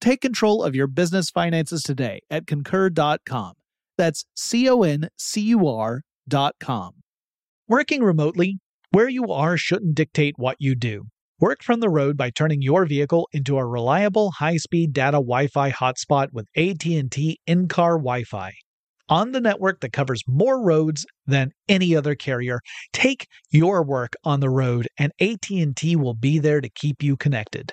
[0.00, 3.52] Take control of your business finances today at concur.com.
[3.98, 6.92] That's C O N C U R.com.
[7.68, 8.58] Working remotely,
[8.92, 11.04] where you are shouldn't dictate what you do.
[11.38, 16.28] Work from the road by turning your vehicle into a reliable high-speed data Wi-Fi hotspot
[16.32, 18.52] with AT&T in-car Wi-Fi.
[19.08, 22.60] On the network that covers more roads than any other carrier,
[22.92, 27.72] take your work on the road and AT&T will be there to keep you connected.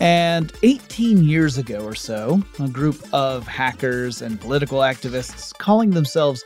[0.00, 6.42] And 18 years ago or so, a group of hackers and political activists calling themselves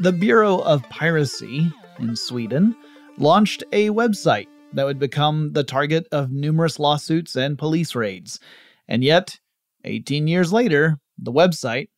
[0.00, 2.74] the Bureau of Piracy in Sweden
[3.18, 8.40] launched a website that would become the target of numerous lawsuits and police raids.
[8.88, 9.38] And yet,
[9.84, 11.88] 18 years later, the website,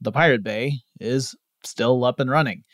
[0.00, 2.64] the Pirate Bay, is still up and running.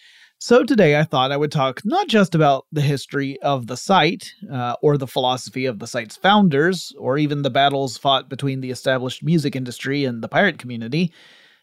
[0.44, 4.34] So today I thought I would talk not just about the history of the site,
[4.52, 8.72] uh, or the philosophy of the site's founders, or even the battles fought between the
[8.72, 11.12] established music industry and the pirate community,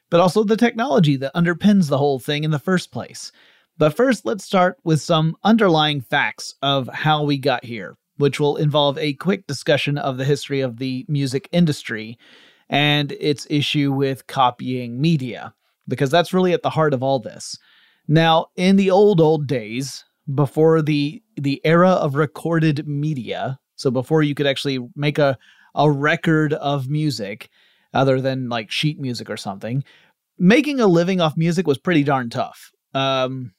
[0.10, 3.34] but also the technology that underpins the whole thing in the first place.
[3.78, 8.56] But first, let's start with some underlying facts of how we got here, which will
[8.56, 12.18] involve a quick discussion of the history of the music industry
[12.70, 15.54] and its issue with copying media,
[15.90, 17.58] because that's really at the heart of all this.
[18.10, 20.04] Now, in the old old days,
[20.34, 25.38] before the the era of recorded media, so before you could actually make a
[25.76, 27.50] a record of music
[27.94, 29.84] other than like sheet music or something,
[30.40, 32.72] making a living off music was pretty darn tough.
[32.96, 33.54] Um,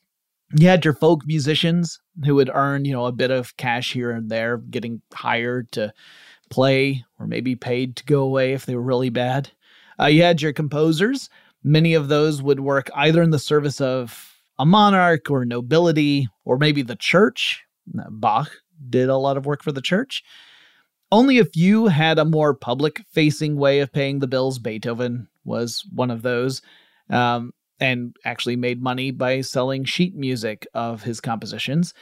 [0.56, 4.11] you had your folk musicians who would earn, you know, a bit of cash here
[4.11, 5.93] and there, getting hired to
[6.50, 9.53] play or maybe paid to go away if they were really bad.
[10.00, 11.31] Uh, you had your composers.
[11.62, 14.29] Many of those would work either in the service of
[14.60, 17.64] a monarch or nobility or maybe the church.
[18.11, 18.50] Bach
[18.90, 20.23] did a lot of work for the church.
[21.11, 24.58] Only a few had a more public facing way of paying the bills.
[24.58, 26.61] Beethoven was one of those,
[27.08, 31.94] um, and actually made money by selling sheet music of his compositions.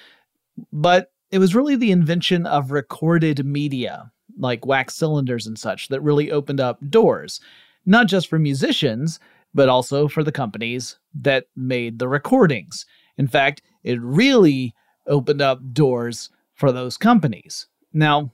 [0.73, 6.03] But it was really the invention of recorded media, like wax cylinders and such, that
[6.03, 7.41] really opened up doors,
[7.87, 9.21] not just for musicians,
[9.59, 12.87] but also for the companies that made the recordings.
[13.17, 14.73] In fact, it really
[15.09, 17.67] opened up doors for those companies.
[17.93, 18.31] Now,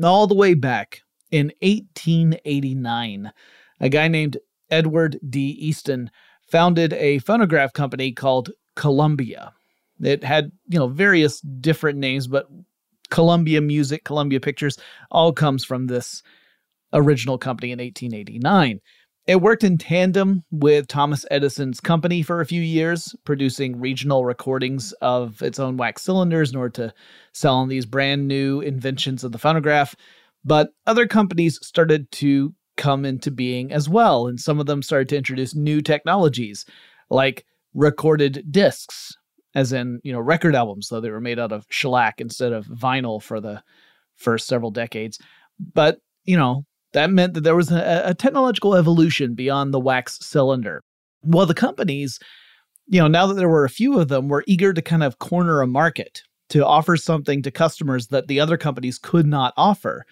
[0.00, 1.00] all the way back
[1.32, 3.32] in 1889,
[3.80, 4.36] a guy named
[4.70, 5.40] Edward D.
[5.58, 6.08] Easton
[6.46, 9.52] founded a phonograph company called Columbia.
[10.00, 12.46] It had, you know, various different names, but
[13.10, 14.78] Columbia Music, Columbia Pictures,
[15.10, 16.22] all comes from this
[16.92, 18.80] original company in 1889.
[19.26, 24.92] It worked in tandem with Thomas Edison's company for a few years, producing regional recordings
[25.00, 26.94] of its own wax cylinders in order to
[27.32, 29.96] sell on these brand new inventions of the phonograph.
[30.44, 35.08] But other companies started to come into being as well, and some of them started
[35.08, 36.66] to introduce new technologies
[37.08, 39.16] like recorded discs,
[39.54, 42.66] as in, you know, record albums, though they were made out of shellac instead of
[42.66, 43.62] vinyl for the
[44.16, 45.18] first several decades.
[45.72, 50.18] But, you know, that meant that there was a, a technological evolution beyond the wax
[50.22, 50.82] cylinder.
[51.22, 52.18] Well, the companies,
[52.86, 55.18] you know, now that there were a few of them, were eager to kind of
[55.18, 60.06] corner a market to offer something to customers that the other companies could not offer.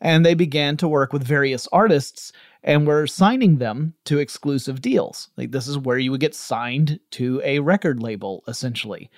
[0.00, 5.30] And they began to work with various artists and were signing them to exclusive deals.
[5.36, 9.10] Like this is where you would get signed to a record label, essentially.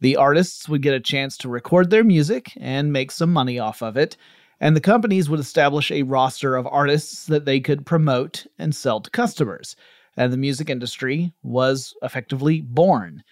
[0.00, 3.82] The artists would get a chance to record their music and make some money off
[3.82, 4.16] of it,
[4.60, 9.00] and the companies would establish a roster of artists that they could promote and sell
[9.00, 9.74] to customers.
[10.16, 13.22] And the music industry was effectively born.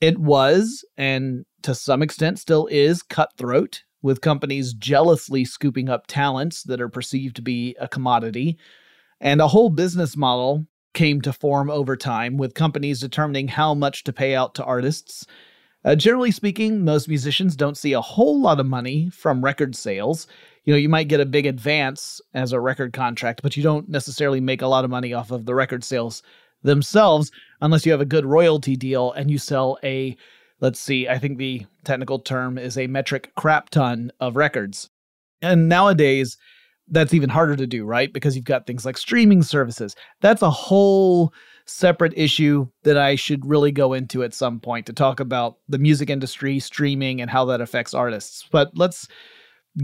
[0.00, 6.62] It was, and to some extent still is, cutthroat, with companies jealously scooping up talents
[6.64, 8.58] that are perceived to be a commodity.
[9.20, 14.04] And a whole business model came to form over time, with companies determining how much
[14.04, 15.26] to pay out to artists
[15.84, 20.26] uh, generally speaking, most musicians don't see a whole lot of money from record sales.
[20.64, 23.88] You know, you might get a big advance as a record contract, but you don't
[23.88, 26.22] necessarily make a lot of money off of the record sales
[26.62, 30.16] themselves unless you have a good royalty deal and you sell a,
[30.60, 34.88] let's see, I think the technical term is a metric crap ton of records.
[35.42, 36.38] And nowadays,
[36.88, 38.12] that's even harder to do, right?
[38.12, 39.94] Because you've got things like streaming services.
[40.20, 41.32] That's a whole
[41.66, 45.78] separate issue that I should really go into at some point to talk about the
[45.78, 48.46] music industry, streaming, and how that affects artists.
[48.50, 49.08] But let's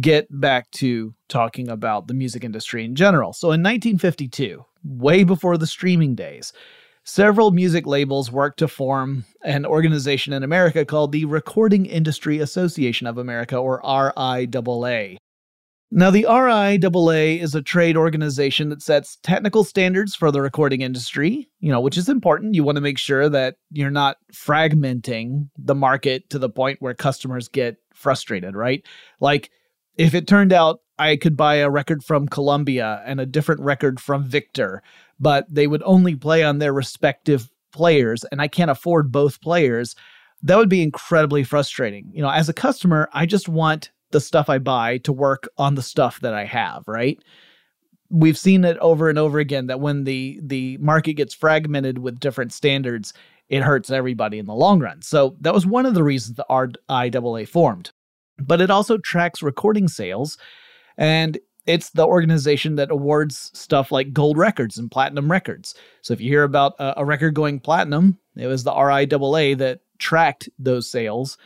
[0.01, 3.33] get back to talking about the music industry in general.
[3.33, 6.53] So in 1952, way before the streaming days,
[7.05, 13.07] several music labels worked to form an organization in America called the Recording Industry Association
[13.07, 15.17] of America, or RIAA.
[15.93, 21.49] Now, the RIAA is a trade organization that sets technical standards for the recording industry,
[21.59, 22.55] you know, which is important.
[22.55, 26.95] You want to make sure that you're not fragmenting the market to the point where
[26.95, 28.87] customers get frustrated, right?
[29.19, 29.51] Like,
[29.97, 33.99] if it turned out I could buy a record from Columbia and a different record
[33.99, 34.83] from Victor,
[35.19, 39.97] but they would only play on their respective players, and I can't afford both players,
[40.43, 42.11] that would be incredibly frustrating.
[42.13, 45.75] You know, as a customer, I just want the stuff I buy to work on
[45.75, 47.19] the stuff that I have, right?
[48.11, 52.19] We've seen it over and over again that when the the market gets fragmented with
[52.19, 53.13] different standards,
[53.49, 55.03] it hurts everybody in the long run.
[55.03, 57.93] So that was one of the reasons the RIAA formed.
[58.39, 60.39] But it also tracks recording sales
[60.97, 65.75] and it's the organization that awards stuff like gold records and platinum records.
[66.03, 69.81] So if you hear about a, a record going platinum, it was the RIAA that
[69.99, 71.37] tracked those sales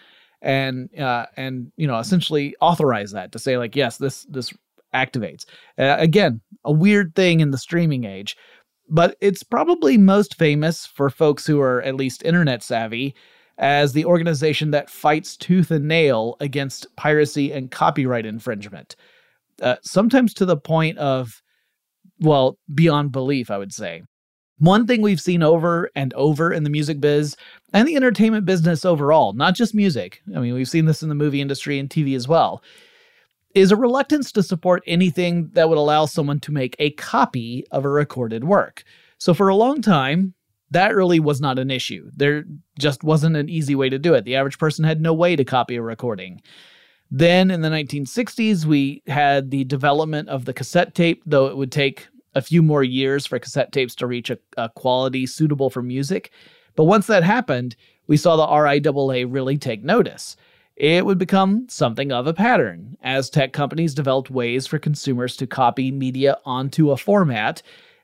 [0.45, 4.53] and uh, and you know essentially authorize that to say like yes this this
[4.95, 5.45] activates.
[5.77, 8.37] Uh, again a weird thing in the streaming age
[8.89, 13.15] but it's probably most famous for folks who are at least internet savvy
[13.59, 18.97] as the organization that fights tooth and nail against piracy and copyright infringement.
[19.63, 21.41] Uh, sometimes to the point of
[22.21, 24.03] well beyond belief i would say
[24.59, 27.37] one thing we've seen over and over in the music biz
[27.73, 31.15] and the entertainment business overall, not just music, I mean, we've seen this in the
[31.15, 32.63] movie industry and TV as well,
[33.55, 37.85] is a reluctance to support anything that would allow someone to make a copy of
[37.85, 38.85] a recorded work.
[39.19, 40.35] So for a long time,
[40.71, 42.11] that really was not an issue.
[42.17, 42.45] There
[42.79, 44.25] just wasn't an easy way to do it.
[44.25, 46.41] The average person had no way to copy a recording.
[47.11, 51.71] Then in the 1960s, we had the development of the cassette tape, though it would
[51.71, 55.83] take a few more years for cassette tapes to reach a, a quality suitable for
[55.83, 56.31] music.
[56.77, 57.77] But once that happened,
[58.07, 60.37] we saw the RIAA really take notice.
[60.77, 62.97] It would become something of a pattern.
[63.03, 67.63] As tech companies developed ways for consumers to copy media onto a format,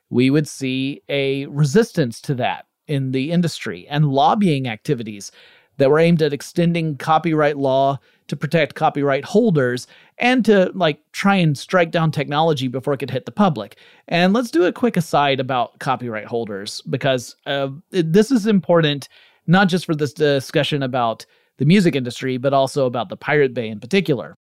[0.09, 5.31] we would see a resistance to that in the industry and lobbying activities
[5.77, 9.87] that were aimed at extending copyright law to protect copyright holders
[10.21, 13.77] and to like try and strike down technology before it could hit the public.
[14.07, 19.09] And let's do a quick aside about copyright holders because uh, this is important
[19.47, 21.25] not just for this discussion about
[21.57, 24.37] the music industry, but also about the Pirate Bay in particular.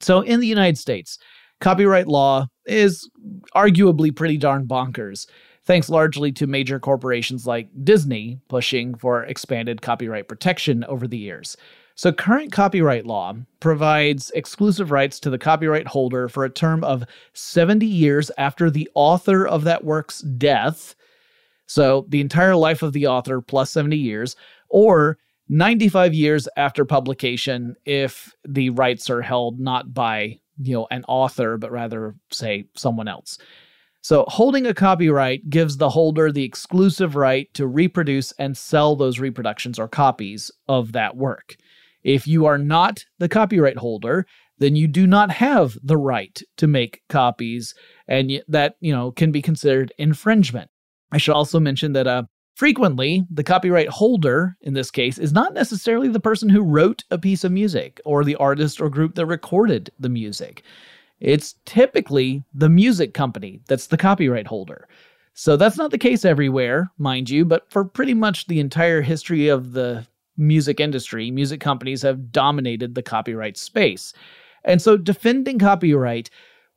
[0.00, 1.18] So, in the United States,
[1.60, 3.08] copyright law is
[3.54, 5.26] arguably pretty darn bonkers.
[5.64, 11.56] thanks largely to major corporations like Disney pushing for expanded copyright protection over the years.
[11.94, 17.04] So, current copyright law provides exclusive rights to the copyright holder for a term of
[17.34, 20.94] 70 years after the author of that work's death.
[21.66, 24.34] So, the entire life of the author plus 70 years,
[24.68, 25.18] or
[25.50, 31.58] 95 years after publication if the rights are held not by, you know, an author
[31.58, 33.36] but rather say someone else.
[34.02, 39.18] So, holding a copyright gives the holder the exclusive right to reproduce and sell those
[39.18, 41.56] reproductions or copies of that work.
[42.02, 44.26] If you are not the copyright holder,
[44.58, 47.74] then you do not have the right to make copies,
[48.08, 50.70] and that you know can be considered infringement.
[51.12, 55.54] I should also mention that uh, frequently the copyright holder in this case is not
[55.54, 59.26] necessarily the person who wrote a piece of music or the artist or group that
[59.26, 60.62] recorded the music.
[61.20, 64.88] It's typically the music company that's the copyright holder.
[65.34, 69.48] So that's not the case everywhere, mind you, but for pretty much the entire history
[69.48, 70.06] of the
[70.40, 74.12] music industry, music companies have dominated the copyright space.
[74.64, 76.30] And so defending copyright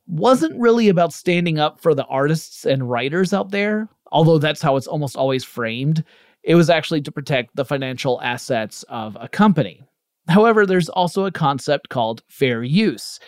[0.06, 4.76] wasn't really about standing up for the artists and writers out there, although that's how
[4.76, 6.04] it's almost always framed.
[6.42, 9.82] It was actually to protect the financial assets of a company.
[10.28, 13.18] However, there's also a concept called fair use.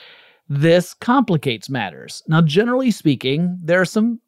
[0.48, 2.22] This complicates matters.
[2.28, 4.20] Now, generally speaking, there are some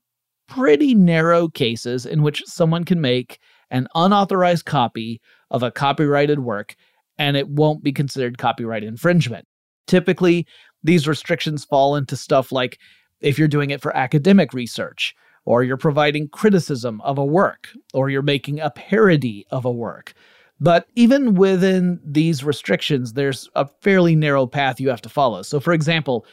[0.49, 3.39] pretty narrow cases in which someone can make
[3.71, 6.77] an unauthorized copy of a copyrighted work
[7.19, 9.47] and it won't be considered copyright infringement.
[9.87, 10.47] Typically,
[10.85, 12.79] these restrictions fall into stuff like
[13.21, 15.15] if you're doing it for academic research,
[15.45, 20.13] or you're providing criticism of a work, or you're making a parody of a work.
[20.61, 25.43] But even within these restrictions, there's a fairly narrow path you have to follow.
[25.43, 26.27] So, for example,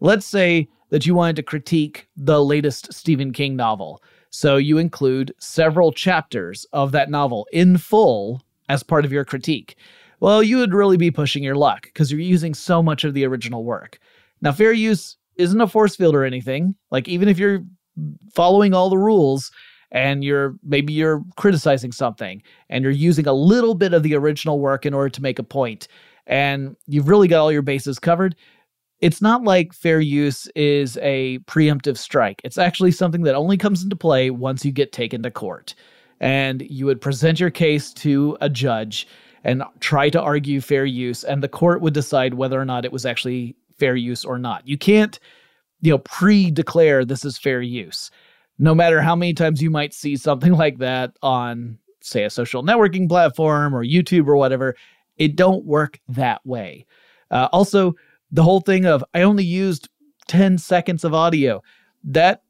[0.00, 4.02] let's say that you wanted to critique the latest Stephen King novel.
[4.30, 9.76] So, you include several chapters of that novel in full as part of your critique,
[10.20, 13.26] well, you would really be pushing your luck because you're using so much of the
[13.26, 13.98] original work.
[14.40, 16.74] Now, fair use isn't a force field or anything.
[16.90, 17.64] Like, even if you're
[18.32, 19.50] following all the rules
[19.92, 24.60] and you're maybe you're criticizing something and you're using a little bit of the original
[24.60, 25.88] work in order to make a point
[26.26, 28.34] and you've really got all your bases covered,
[29.00, 32.40] it's not like fair use is a preemptive strike.
[32.44, 35.74] It's actually something that only comes into play once you get taken to court
[36.24, 39.06] and you would present your case to a judge
[39.44, 42.92] and try to argue fair use and the court would decide whether or not it
[42.92, 44.66] was actually fair use or not.
[44.66, 45.20] You can't
[45.82, 48.10] you know pre-declare this is fair use.
[48.58, 52.62] No matter how many times you might see something like that on say a social
[52.62, 54.76] networking platform or YouTube or whatever,
[55.18, 56.86] it don't work that way.
[57.30, 57.94] Uh, also,
[58.30, 59.90] the whole thing of I only used
[60.28, 61.62] 10 seconds of audio,
[62.02, 62.42] that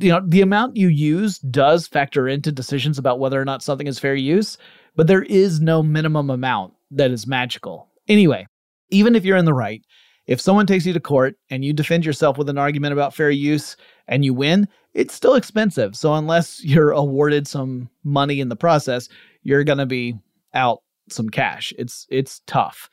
[0.00, 3.86] you know, the amount you use does factor into decisions about whether or not something
[3.86, 4.56] is fair use,
[4.96, 7.88] but there is no minimum amount that is magical.
[8.08, 8.46] Anyway,
[8.90, 9.82] even if you're in the right,
[10.26, 13.30] if someone takes you to court and you defend yourself with an argument about fair
[13.30, 13.76] use
[14.08, 15.96] and you win, it's still expensive.
[15.96, 19.08] So unless you're awarded some money in the process,
[19.42, 20.16] you're going to be
[20.54, 21.72] out some cash.
[21.78, 22.88] It's it's tough.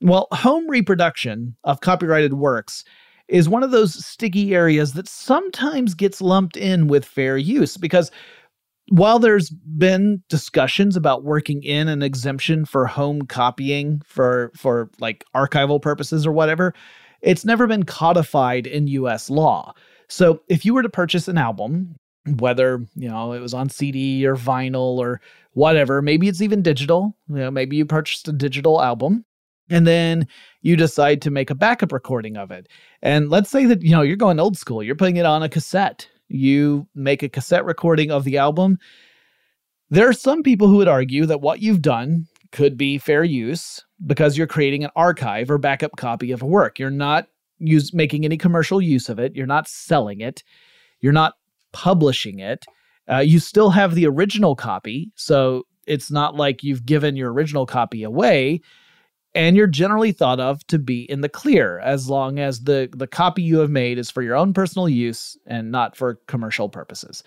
[0.00, 2.84] Well, home reproduction of copyrighted works
[3.30, 8.10] is one of those sticky areas that sometimes gets lumped in with fair use because
[8.88, 15.24] while there's been discussions about working in an exemption for home copying for for like
[15.34, 16.74] archival purposes or whatever,
[17.22, 19.72] it's never been codified in US law.
[20.08, 21.94] So if you were to purchase an album,
[22.38, 25.20] whether, you know, it was on CD or vinyl or
[25.52, 29.24] whatever, maybe it's even digital, you know, maybe you purchased a digital album
[29.70, 30.26] and then
[30.62, 32.68] you decide to make a backup recording of it.
[33.02, 35.48] And let's say that, you know, you're going old school, you're putting it on a
[35.48, 36.08] cassette.
[36.28, 38.78] You make a cassette recording of the album.
[39.90, 43.84] There are some people who would argue that what you've done could be fair use
[44.06, 46.78] because you're creating an archive or backup copy of a work.
[46.78, 47.26] You're not
[47.58, 50.44] use, making any commercial use of it, you're not selling it,
[51.00, 51.34] you're not
[51.72, 52.64] publishing it.
[53.10, 55.10] Uh, you still have the original copy.
[55.16, 58.60] So it's not like you've given your original copy away
[59.34, 63.06] and you're generally thought of to be in the clear as long as the the
[63.06, 67.22] copy you have made is for your own personal use and not for commercial purposes.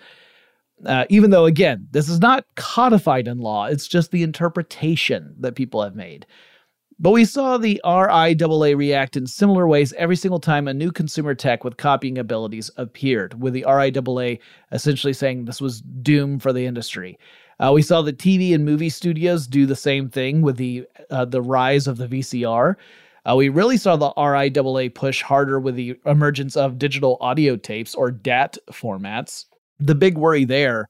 [0.84, 5.54] Uh, even though, again, this is not codified in law, it's just the interpretation that
[5.54, 6.26] people have made.
[6.98, 11.34] But we saw the RIAA react in similar ways every single time a new consumer
[11.34, 14.38] tech with copying abilities appeared, with the RIAA
[14.72, 17.18] essentially saying this was doom for the industry.
[17.60, 21.24] Uh, we saw the TV and movie studios do the same thing with the uh,
[21.24, 22.76] the rise of the VCR.
[23.26, 27.94] Uh, we really saw the RIAA push harder with the emergence of digital audio tapes
[27.94, 29.46] or DAT formats.
[29.80, 30.88] the big worry there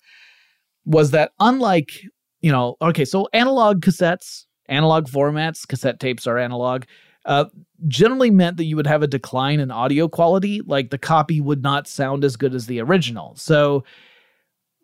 [0.85, 1.92] was that unlike,
[2.40, 6.85] you know, okay, so analog cassettes, analog formats, cassette tapes are analog,
[7.25, 7.47] uh,
[7.88, 11.62] generally meant that you would have a decline in audio quality, like the copy would
[11.62, 13.35] not sound as good as the original.
[13.37, 13.85] So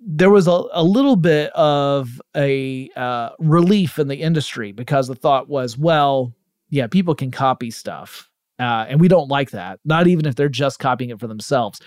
[0.01, 5.15] there was a, a little bit of a uh, relief in the industry because the
[5.15, 6.35] thought was, well,
[6.71, 8.29] yeah, people can copy stuff.
[8.59, 11.81] Uh, and we don't like that, not even if they're just copying it for themselves.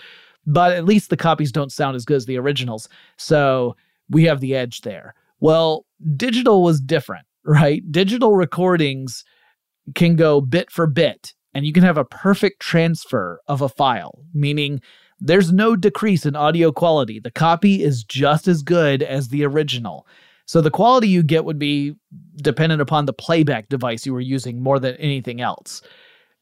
[0.46, 2.88] But at least the copies don't sound as good as the originals.
[3.16, 3.76] So
[4.10, 5.14] we have the edge there.
[5.40, 7.82] Well, digital was different, right?
[7.90, 9.24] Digital recordings
[9.94, 14.24] can go bit for bit, and you can have a perfect transfer of a file,
[14.34, 14.80] meaning
[15.24, 17.18] there's no decrease in audio quality.
[17.18, 20.06] The copy is just as good as the original.
[20.44, 21.94] So the quality you get would be
[22.36, 25.80] dependent upon the playback device you were using more than anything else.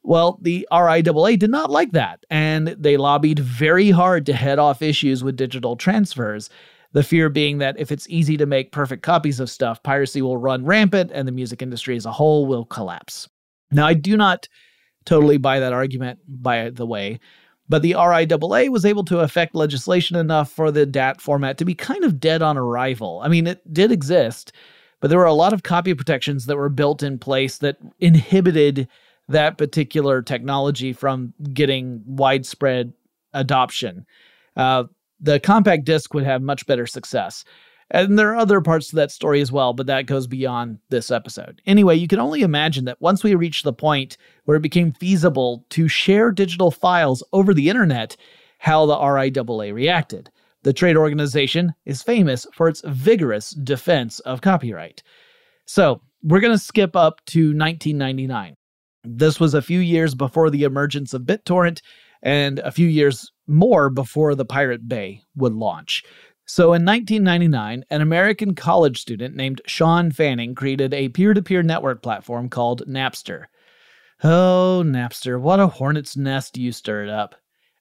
[0.02, 4.82] Well, the RIAA did not like that, and they lobbied very hard to head off
[4.82, 6.50] issues with digital transfers.
[6.90, 10.38] The fear being that if it's easy to make perfect copies of stuff, piracy will
[10.38, 13.28] run rampant and the music industry as a whole will collapse.
[13.70, 14.48] Now, I do not
[15.04, 17.20] totally buy that argument, by the way,
[17.72, 21.74] but the RIAA was able to affect legislation enough for the DAT format to be
[21.74, 23.22] kind of dead on arrival.
[23.24, 24.52] I mean, it did exist,
[25.00, 28.88] but there were a lot of copy protections that were built in place that inhibited
[29.28, 32.92] that particular technology from getting widespread
[33.32, 34.04] adoption.
[34.54, 34.84] Uh,
[35.18, 37.42] the compact disc would have much better success.
[37.92, 41.10] And there are other parts to that story as well, but that goes beyond this
[41.10, 41.60] episode.
[41.66, 45.66] Anyway, you can only imagine that once we reached the point where it became feasible
[45.70, 48.16] to share digital files over the internet,
[48.58, 50.30] how the RIAA reacted.
[50.62, 55.02] The trade organization is famous for its vigorous defense of copyright.
[55.66, 58.54] So, we're going to skip up to 1999.
[59.04, 61.82] This was a few years before the emergence of BitTorrent
[62.22, 66.04] and a few years more before the Pirate Bay would launch.
[66.52, 71.62] So in 1999, an American college student named Shawn Fanning created a peer to peer
[71.62, 73.46] network platform called Napster.
[74.22, 77.34] Oh, Napster, what a hornet's nest you stirred up.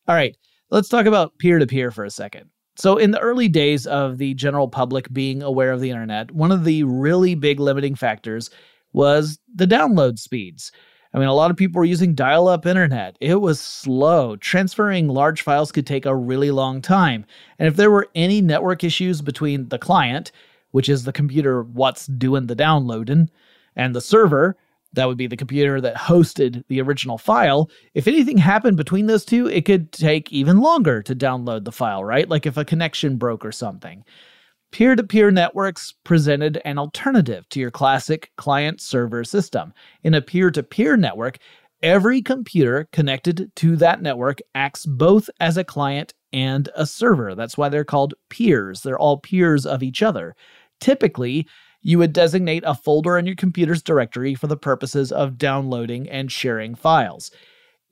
[0.07, 0.37] All right,
[0.69, 2.49] let's talk about peer to peer for a second.
[2.77, 6.53] So, in the early days of the general public being aware of the internet, one
[6.53, 8.49] of the really big limiting factors
[8.93, 10.71] was the download speeds.
[11.13, 13.17] I mean, a lot of people were using dial up internet.
[13.19, 14.37] It was slow.
[14.37, 17.25] Transferring large files could take a really long time.
[17.59, 20.31] And if there were any network issues between the client,
[20.71, 23.29] which is the computer what's doing the downloading,
[23.75, 24.55] and the server,
[24.93, 27.69] that would be the computer that hosted the original file.
[27.93, 32.03] If anything happened between those two, it could take even longer to download the file,
[32.03, 32.27] right?
[32.27, 34.03] Like if a connection broke or something.
[34.71, 39.73] Peer to peer networks presented an alternative to your classic client server system.
[40.03, 41.39] In a peer to peer network,
[41.83, 47.35] every computer connected to that network acts both as a client and a server.
[47.35, 48.81] That's why they're called peers.
[48.81, 50.35] They're all peers of each other.
[50.79, 51.47] Typically,
[51.81, 56.31] you would designate a folder in your computer's directory for the purposes of downloading and
[56.31, 57.29] sharing files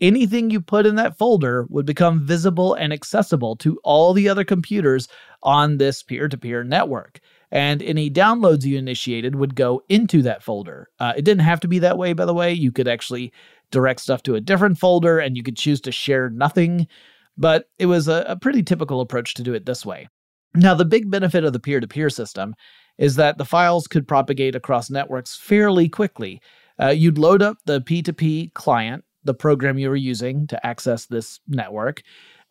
[0.01, 4.43] anything you put in that folder would become visible and accessible to all the other
[4.43, 5.07] computers
[5.43, 7.19] on this peer to peer network.
[7.51, 10.89] And any downloads you initiated would go into that folder.
[10.99, 12.53] Uh, it didn't have to be that way, by the way.
[12.53, 13.33] You could actually
[13.71, 16.87] direct stuff to a different folder and you could choose to share nothing.
[17.37, 20.07] But it was a, a pretty typical approach to do it this way.
[20.55, 22.55] Now, the big benefit of the peer to peer system
[22.97, 26.41] is that the files could propagate across networks fairly quickly.
[26.81, 31.39] Uh, you'd load up the P2P client the program you were using to access this
[31.47, 32.01] network.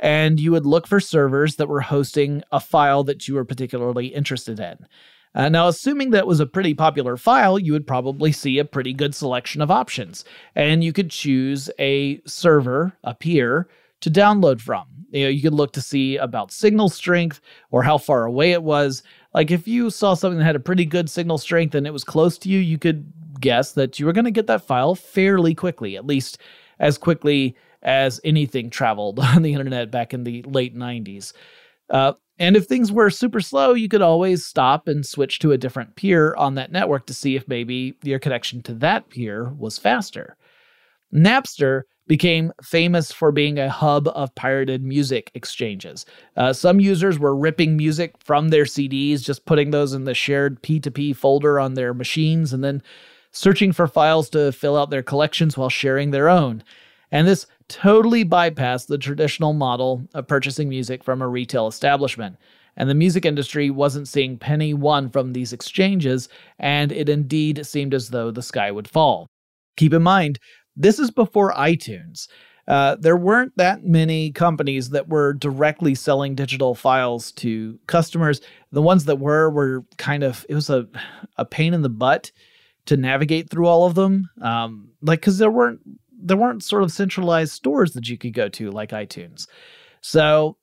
[0.00, 4.06] And you would look for servers that were hosting a file that you were particularly
[4.06, 4.86] interested in.
[5.34, 8.92] Uh, now, assuming that was a pretty popular file, you would probably see a pretty
[8.92, 10.24] good selection of options.
[10.54, 13.68] And you could choose a server, a peer,
[14.00, 14.86] to download from.
[15.10, 18.62] You know, you could look to see about signal strength or how far away it
[18.62, 19.02] was.
[19.34, 22.04] Like if you saw something that had a pretty good signal strength and it was
[22.04, 25.54] close to you, you could guess that you were going to get that file fairly
[25.54, 26.38] quickly, at least
[26.78, 31.32] as quickly as anything traveled on the internet back in the late 90s.
[31.90, 35.58] Uh, and if things were super slow, you could always stop and switch to a
[35.58, 39.78] different peer on that network to see if maybe your connection to that peer was
[39.78, 40.36] faster.
[41.12, 46.06] Napster became famous for being a hub of pirated music exchanges.
[46.36, 50.62] Uh, some users were ripping music from their CDs, just putting those in the shared
[50.62, 52.82] P2P folder on their machines, and then
[53.38, 56.62] searching for files to fill out their collections while sharing their own.
[57.12, 62.36] And this totally bypassed the traditional model of purchasing music from a retail establishment.
[62.76, 67.94] And the music industry wasn't seeing penny one from these exchanges, and it indeed seemed
[67.94, 69.28] as though the sky would fall.
[69.76, 70.40] Keep in mind,
[70.76, 72.26] this is before iTunes.
[72.68, 78.42] uh, there weren't that many companies that were directly selling digital files to customers.
[78.72, 80.86] The ones that were were kind of it was a
[81.38, 82.30] a pain in the butt
[82.88, 84.28] to navigate through all of them.
[84.42, 85.80] Um, like because there weren't
[86.20, 89.46] there weren't sort of centralized stores that you could go to like iTunes,
[90.00, 90.56] so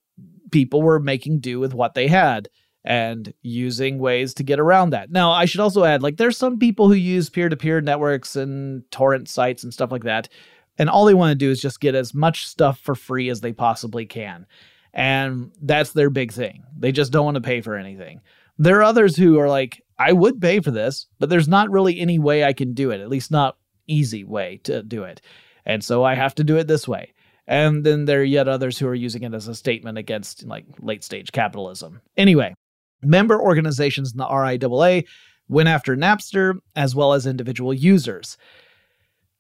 [0.52, 2.50] people were making do with what they had
[2.84, 5.10] and using ways to get around that.
[5.10, 9.28] Now, I should also add like there's some people who use peer-to-peer networks and torrent
[9.28, 10.30] sites and stuff like that
[10.78, 13.42] and all they want to do is just get as much stuff for free as
[13.42, 14.46] they possibly can.
[14.94, 16.64] And that's their big thing.
[16.78, 18.22] They just don't want to pay for anything.
[18.58, 22.00] There are others who are like, I would pay for this, but there's not really
[22.00, 25.22] any way I can do it, at least not easy way to do it.
[25.66, 27.14] And so I have to do it this way.
[27.48, 30.66] And then there are yet others who are using it as a statement against like
[30.80, 32.02] late stage capitalism.
[32.18, 32.56] Anyway,
[33.02, 35.06] member organizations in the RIAA
[35.48, 38.38] went after Napster as well as individual users.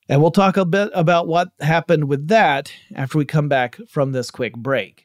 [0.07, 4.11] And we'll talk a bit about what happened with that after we come back from
[4.11, 5.04] this quick break.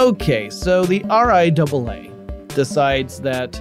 [0.00, 3.52] Okay, so the RIAA decides that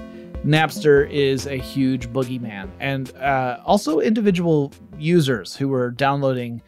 [0.46, 6.62] Napster is a huge boogeyman, and uh, also individual users who were downloading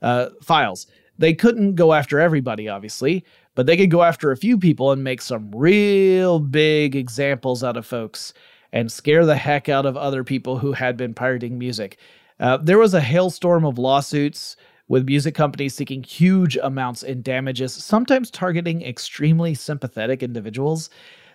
[0.00, 0.86] uh, files.
[1.18, 3.22] They couldn't go after everybody, obviously,
[3.54, 7.76] but they could go after a few people and make some real big examples out
[7.76, 8.32] of folks
[8.72, 11.98] and scare the heck out of other people who had been pirating music.
[12.40, 14.56] Uh, there was a hailstorm of lawsuits
[14.88, 20.90] with music companies seeking huge amounts in damages, sometimes targeting extremely sympathetic individuals.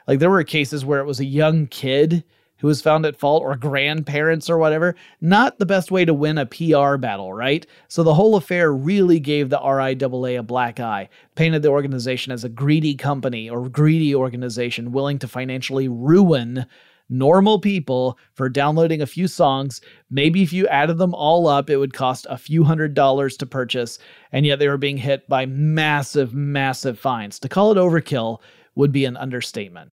[0.07, 2.23] Like there were cases where it was a young kid
[2.57, 4.95] who was found at fault or grandparents or whatever.
[5.19, 7.67] Not the best way to win a PR battle, right?
[7.89, 12.45] So the whole affair really gave the RIAA a black eye, painted the organization as
[12.45, 16.65] a greedy company or greedy organization willing to financially ruin
[17.13, 19.79] normal people for downloading a few songs.
[20.09, 23.45] Maybe if you added them all up, it would cost a few hundred dollars to
[23.45, 23.99] purchase,
[24.31, 27.39] and yet they were being hit by massive, massive fines.
[27.39, 28.39] To call it overkill
[28.75, 29.91] would be an understatement.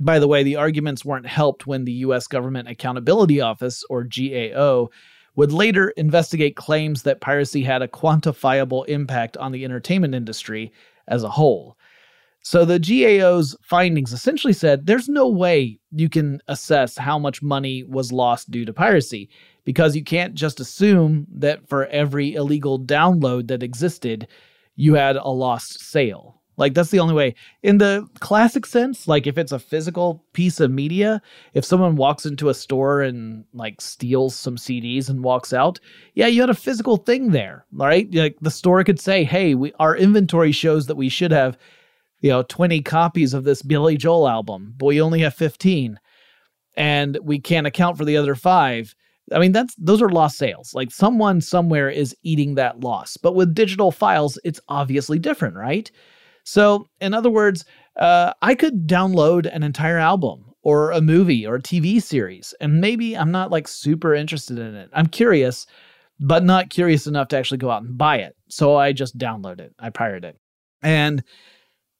[0.00, 2.26] By the way, the arguments weren't helped when the U.S.
[2.26, 4.88] Government Accountability Office, or GAO,
[5.36, 10.72] would later investigate claims that piracy had a quantifiable impact on the entertainment industry
[11.08, 11.76] as a whole.
[12.42, 17.84] So the GAO's findings essentially said there's no way you can assess how much money
[17.84, 19.28] was lost due to piracy
[19.64, 24.26] because you can't just assume that for every illegal download that existed,
[24.74, 26.40] you had a lost sale.
[26.56, 27.34] Like that's the only way.
[27.62, 31.22] In the classic sense, like if it's a physical piece of media,
[31.54, 35.80] if someone walks into a store and like steals some CDs and walks out,
[36.14, 38.12] yeah, you had a physical thing there, right?
[38.14, 41.56] Like the store could say, "Hey, we our inventory shows that we should have,
[42.22, 45.98] you know, 20 copies of this Billy Joel album, but we only have 15."
[46.74, 48.94] And we can't account for the other 5.
[49.30, 50.74] I mean, that's those are lost sales.
[50.74, 53.16] Like someone somewhere is eating that loss.
[53.16, 55.90] But with digital files, it's obviously different, right?
[56.44, 57.64] So, in other words,
[57.96, 62.80] uh, I could download an entire album or a movie or a TV series, and
[62.80, 64.90] maybe I'm not like super interested in it.
[64.92, 65.66] I'm curious,
[66.20, 68.36] but not curious enough to actually go out and buy it.
[68.48, 70.38] So I just download it, I pirate it.
[70.82, 71.22] And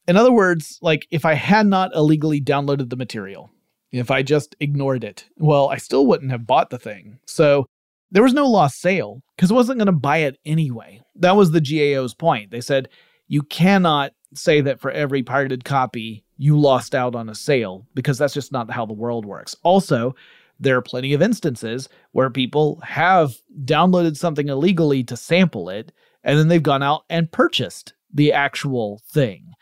[0.08, 3.50] in other words, like if I had not illegally downloaded the material,
[3.90, 7.18] if I just ignored it, well, I still wouldn't have bought the thing.
[7.26, 7.66] So
[8.10, 11.00] there was no lost sale because I wasn't going to buy it anyway.
[11.16, 12.50] That was the GAO's point.
[12.50, 12.88] They said
[13.28, 18.18] you cannot say that for every pirated copy you lost out on a sale because
[18.18, 19.54] that's just not how the world works.
[19.62, 20.14] Also,
[20.58, 25.92] there are plenty of instances where people have downloaded something illegally to sample it
[26.24, 29.52] and then they've gone out and purchased the actual thing.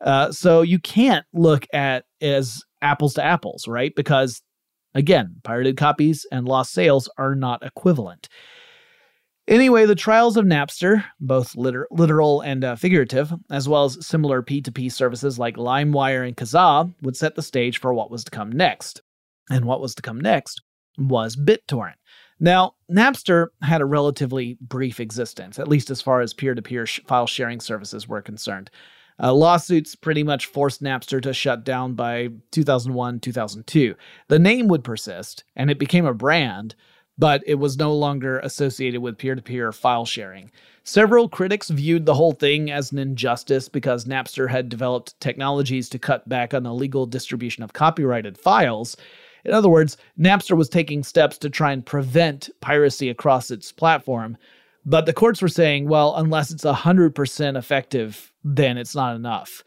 [0.00, 3.94] Uh, so you can't look at as apples to apples, right?
[3.94, 4.42] Because
[4.94, 8.28] again, pirated copies and lost sales are not equivalent.
[9.48, 14.42] Anyway, the trials of Napster, both liter- literal and uh, figurative, as well as similar
[14.42, 18.52] P2P services like LimeWire and Kazaa, would set the stage for what was to come
[18.52, 19.02] next.
[19.50, 20.62] And what was to come next
[20.98, 21.94] was BitTorrent.
[22.38, 26.86] Now, Napster had a relatively brief existence, at least as far as peer to peer
[26.86, 28.70] file sharing services were concerned.
[29.22, 33.94] Uh, lawsuits pretty much forced Napster to shut down by 2001 2002.
[34.28, 36.74] The name would persist, and it became a brand,
[37.18, 40.50] but it was no longer associated with peer to peer file sharing.
[40.84, 45.98] Several critics viewed the whole thing as an injustice because Napster had developed technologies to
[45.98, 48.96] cut back on the legal distribution of copyrighted files.
[49.44, 54.38] In other words, Napster was taking steps to try and prevent piracy across its platform.
[54.84, 59.62] But the courts were saying, well, unless it's 100% effective, then it's not enough.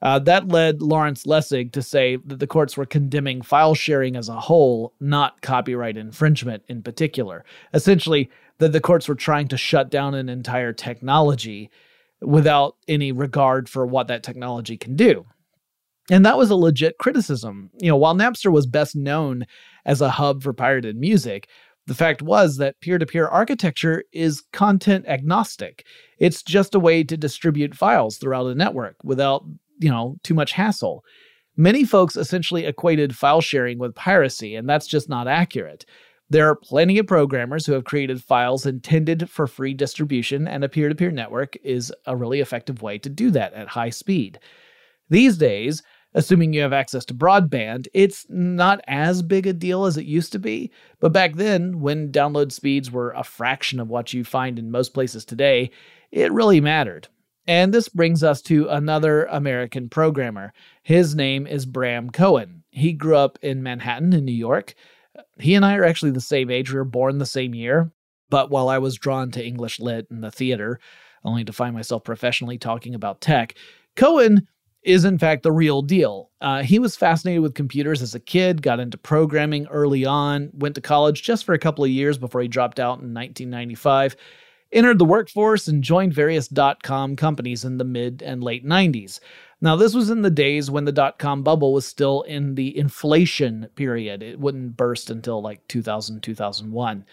[0.00, 4.28] Uh, that led Lawrence Lessig to say that the courts were condemning file sharing as
[4.28, 7.44] a whole, not copyright infringement in particular.
[7.74, 11.70] Essentially, that the courts were trying to shut down an entire technology
[12.20, 15.24] without any regard for what that technology can do.
[16.10, 17.70] And that was a legit criticism.
[17.80, 19.46] You know, while Napster was best known
[19.84, 21.48] as a hub for pirated music,
[21.88, 25.84] the fact was that peer to peer architecture is content agnostic.
[26.18, 29.44] It's just a way to distribute files throughout a network without
[29.78, 31.04] you know, too much hassle.
[31.56, 35.84] Many folks essentially equated file sharing with piracy, and that's just not accurate.
[36.30, 40.68] There are plenty of programmers who have created files intended for free distribution, and a
[40.68, 44.38] peer to peer network is a really effective way to do that at high speed.
[45.08, 45.82] These days,
[46.18, 50.32] assuming you have access to broadband, it's not as big a deal as it used
[50.32, 50.68] to be.
[50.98, 54.92] But back then, when download speeds were a fraction of what you find in most
[54.94, 55.70] places today,
[56.10, 57.06] it really mattered.
[57.46, 60.52] And this brings us to another American programmer.
[60.82, 62.64] His name is Bram Cohen.
[62.70, 64.74] He grew up in Manhattan, in New York.
[65.38, 66.72] He and I are actually the same age.
[66.72, 67.92] We were born the same year.
[68.28, 70.80] But while I was drawn to English lit and the theater,
[71.24, 73.54] only to find myself professionally talking about tech,
[73.94, 74.48] Cohen
[74.88, 76.30] is in fact the real deal.
[76.40, 80.74] Uh, he was fascinated with computers as a kid, got into programming early on, went
[80.74, 84.16] to college just for a couple of years before he dropped out in 1995
[84.72, 89.20] entered the workforce and joined various dot com companies in the mid and late 90s.
[89.60, 92.76] Now, this was in the days when the dot com bubble was still in the
[92.76, 94.22] inflation period.
[94.22, 97.04] It wouldn't burst until like 2000, 2001.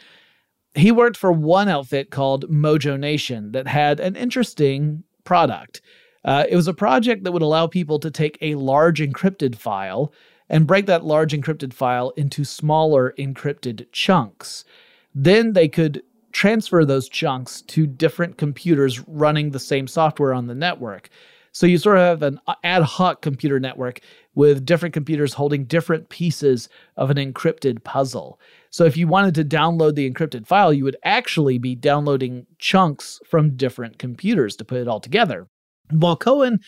[0.75, 5.81] He worked for one outfit called Mojo Nation that had an interesting product.
[6.25, 10.11] Uh, it was a project that would allow people to take a large encrypted file
[10.49, 14.65] and break that large encrypted file into smaller encrypted chunks.
[15.13, 20.55] Then they could transfer those chunks to different computers running the same software on the
[20.55, 21.09] network.
[21.51, 24.01] So you sort of have an ad hoc computer network
[24.33, 28.41] with different computers holding different pieces of an encrypted puzzle.
[28.71, 33.21] So if you wanted to download the encrypted file, you would actually be downloading chunks
[33.25, 35.47] from different computers to put it all together.
[35.91, 36.59] While Cohen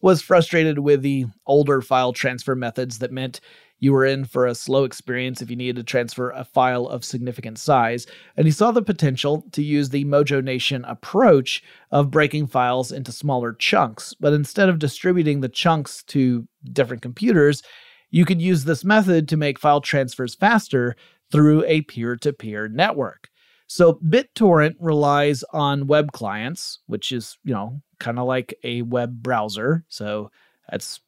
[0.00, 3.40] was frustrated with the older file transfer methods that meant
[3.78, 7.04] you were in for a slow experience if you needed to transfer a file of
[7.04, 12.46] significant size, and he saw the potential to use the Mojo Nation approach of breaking
[12.46, 14.14] files into smaller chunks.
[14.14, 17.62] But instead of distributing the chunks to different computers,
[18.10, 20.96] you could use this method to make file transfers faster
[21.30, 23.28] through a peer to peer network.
[23.66, 29.22] So BitTorrent relies on web clients, which is, you know, kind of like a web
[29.22, 29.84] browser.
[29.88, 30.30] So
[30.70, 31.00] that's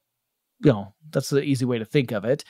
[0.65, 2.45] you know, that's the easy way to think of it.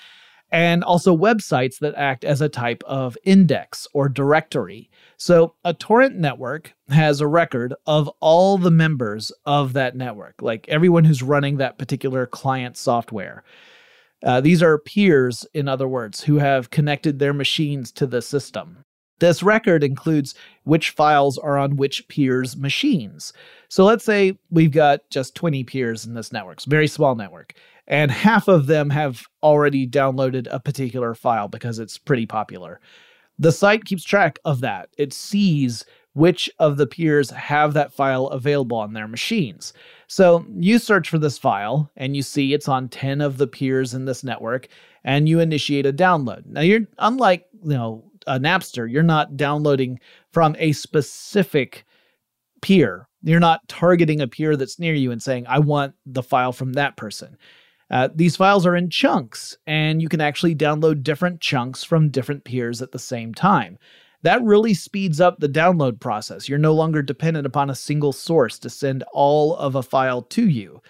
[0.51, 4.89] And also websites that act as a type of index or directory.
[5.19, 10.67] So a torrent network has a record of all the members of that network, like
[10.69, 13.45] everyone who's running that particular client software.
[14.25, 18.85] Uh, these are peers, in other words, who have connected their machines to the system.
[19.19, 23.33] This record includes which files are on which peers' machines.
[23.69, 27.15] So let's say we've got just 20 peers in this network, it's a very small
[27.15, 27.55] network,
[27.87, 32.81] and half of them have already downloaded a particular file because it's pretty popular.
[33.39, 34.89] The site keeps track of that.
[34.99, 39.73] It sees which of the peers have that file available on their machines.
[40.09, 43.95] So you search for this file and you see it's on 10 of the peers
[43.95, 44.67] in this network
[45.05, 46.45] and you initiate a download.
[46.47, 49.99] Now you're unlike, you know, a Napster, you're not downloading
[50.33, 51.85] from a specific
[52.63, 53.09] peer.
[53.23, 56.75] You're not targeting a peer that's near you and saying, I want the file from
[56.75, 57.37] that person.
[57.91, 62.45] Uh, these files are in chunks, and you can actually download different chunks from different
[62.45, 63.79] peers at the same time.
[64.23, 66.49] That really speeds up the download process.
[66.49, 70.49] You're no longer dependent upon a single source to send all of a file to
[70.49, 70.83] you.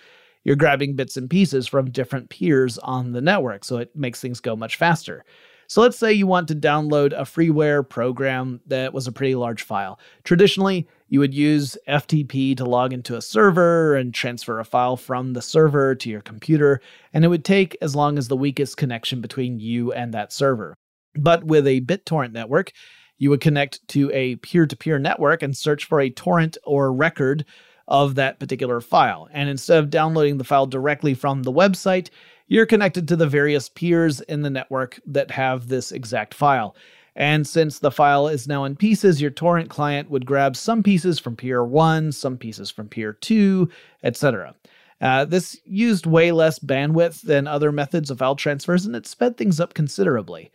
[0.44, 4.40] You're grabbing bits and pieces from different peers on the network, so it makes things
[4.40, 5.24] go much faster.
[5.68, 9.62] So let's say you want to download a freeware program that was a pretty large
[9.62, 10.00] file.
[10.24, 15.34] Traditionally, you would use FTP to log into a server and transfer a file from
[15.34, 16.80] the server to your computer,
[17.12, 20.74] and it would take as long as the weakest connection between you and that server.
[21.14, 22.72] But with a BitTorrent network,
[23.18, 26.90] you would connect to a peer to peer network and search for a torrent or
[26.94, 27.44] record
[27.88, 29.28] of that particular file.
[29.32, 32.08] And instead of downloading the file directly from the website,
[32.48, 36.74] you're connected to the various peers in the network that have this exact file.
[37.14, 41.18] And since the file is now in pieces, your torrent client would grab some pieces
[41.18, 43.68] from peer 1, some pieces from peer 2,
[44.02, 44.54] etc.
[45.00, 49.36] Uh, this used way less bandwidth than other methods of file transfers, and it sped
[49.36, 50.50] things up considerably.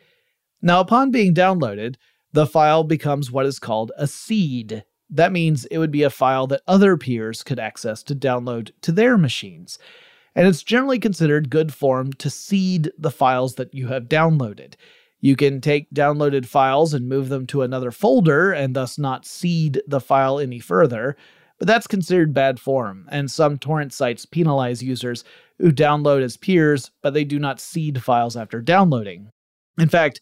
[0.62, 1.96] Now, upon being downloaded,
[2.32, 4.84] the file becomes what is called a seed.
[5.10, 8.92] That means it would be a file that other peers could access to download to
[8.92, 9.78] their machines
[10.36, 14.74] and it's generally considered good form to seed the files that you have downloaded.
[15.22, 19.82] You can take downloaded files and move them to another folder and thus not seed
[19.88, 21.16] the file any further,
[21.60, 25.24] but that's considered bad form, and some torrent sites penalize users
[25.60, 29.30] who download as peers, but they do not seed files after downloading.
[29.80, 30.20] In fact,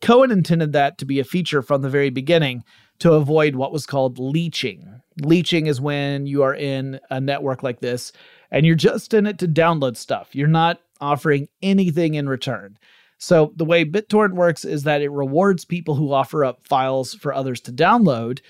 [0.00, 2.62] Cohen intended that to be a feature from the very beginning
[2.98, 5.00] to avoid what was called leeching.
[5.22, 8.12] Leeching is when you are in a network like this
[8.54, 10.28] and you're just in it to download stuff.
[10.32, 12.78] You're not offering anything in return.
[13.18, 17.34] So, the way BitTorrent works is that it rewards people who offer up files for
[17.34, 18.40] others to download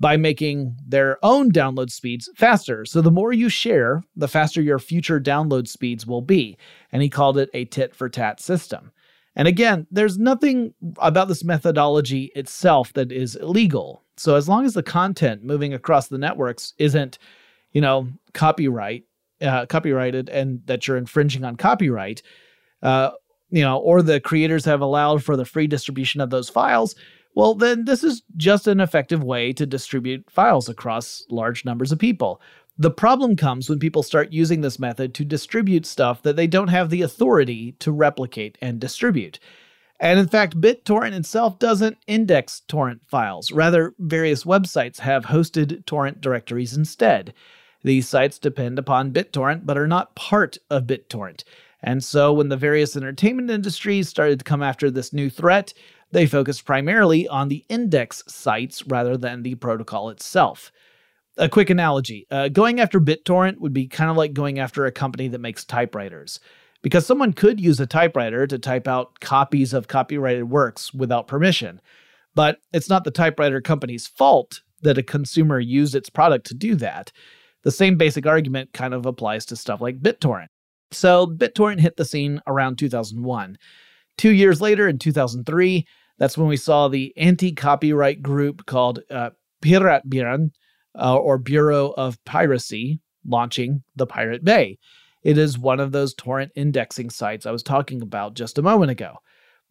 [0.00, 2.84] by making their own download speeds faster.
[2.84, 6.58] So, the more you share, the faster your future download speeds will be.
[6.90, 8.90] And he called it a tit for tat system.
[9.36, 14.02] And again, there's nothing about this methodology itself that is illegal.
[14.16, 17.18] So, as long as the content moving across the networks isn't,
[17.70, 19.04] you know, copyright
[19.42, 22.22] uh, copyrighted and that you're infringing on copyright,
[22.82, 23.10] uh,
[23.50, 26.94] you know, or the creators have allowed for the free distribution of those files,
[27.34, 31.98] well, then this is just an effective way to distribute files across large numbers of
[31.98, 32.40] people.
[32.78, 36.68] The problem comes when people start using this method to distribute stuff that they don't
[36.68, 39.38] have the authority to replicate and distribute.
[40.00, 43.52] And in fact, BitTorrent itself doesn't index torrent files.
[43.52, 47.32] Rather, various websites have hosted torrent directories instead.
[47.84, 51.44] These sites depend upon BitTorrent but are not part of BitTorrent.
[51.82, 55.74] And so when the various entertainment industries started to come after this new threat,
[56.12, 60.70] they focused primarily on the index sites rather than the protocol itself.
[61.38, 64.92] A quick analogy uh, going after BitTorrent would be kind of like going after a
[64.92, 66.38] company that makes typewriters.
[66.82, 71.80] Because someone could use a typewriter to type out copies of copyrighted works without permission.
[72.34, 76.74] But it's not the typewriter company's fault that a consumer used its product to do
[76.76, 77.12] that.
[77.62, 80.48] The same basic argument kind of applies to stuff like BitTorrent.
[80.90, 83.56] So, BitTorrent hit the scene around 2001.
[84.18, 85.86] Two years later, in 2003,
[86.18, 89.30] that's when we saw the anti copyright group called uh,
[89.62, 90.50] Piratbyran,
[90.98, 94.78] uh, or Bureau of Piracy, launching the Pirate Bay.
[95.22, 98.90] It is one of those torrent indexing sites I was talking about just a moment
[98.90, 99.16] ago.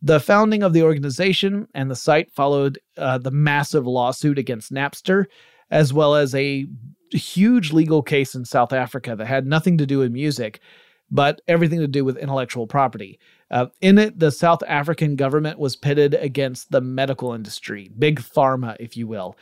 [0.02, 5.26] The founding of the organization and the site followed uh, the massive lawsuit against Napster,
[5.72, 6.68] as well as a
[7.12, 10.60] huge legal case in South Africa that had nothing to do with music,
[11.10, 13.20] but everything to do with intellectual property.
[13.50, 18.78] Uh, in it, the South African government was pitted against the medical industry, big pharma,
[18.80, 19.36] if you will.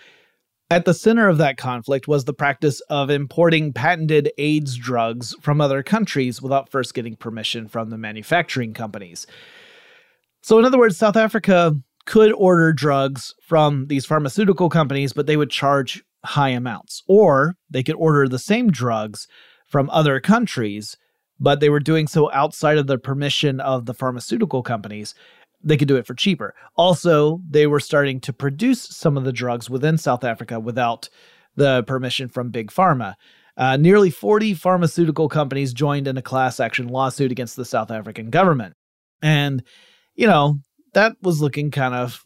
[0.72, 5.62] At the center of that conflict was the practice of importing patented AIDS drugs from
[5.62, 9.26] other countries without first getting permission from the manufacturing companies.
[10.44, 11.76] So, in other words, South Africa
[12.06, 17.04] could order drugs from these pharmaceutical companies, but they would charge high amounts.
[17.08, 19.28] Or they could order the same drugs
[19.68, 20.98] from other countries,
[21.40, 25.14] but they were doing so outside of the permission of the pharmaceutical companies.
[25.62, 26.56] They could do it for cheaper.
[26.76, 31.10] Also, they were starting to produce some of the drugs within South Africa without
[31.56, 33.16] the permission from Big Pharma.
[33.58, 38.30] Uh, nearly 40 pharmaceutical companies joined in a class action lawsuit against the South African
[38.30, 38.74] government.
[39.22, 39.64] And
[40.16, 40.60] you know,
[40.94, 42.22] that was looking kind of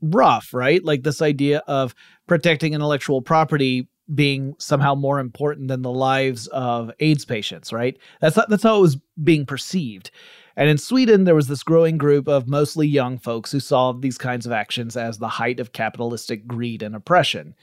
[0.00, 0.84] rough, right?
[0.84, 1.94] Like this idea of
[2.26, 7.98] protecting intellectual property being somehow more important than the lives of AIDS patients, right?
[8.20, 10.10] That's that's how it was being perceived.
[10.56, 14.16] And in Sweden, there was this growing group of mostly young folks who saw these
[14.16, 17.54] kinds of actions as the height of capitalistic greed and oppression.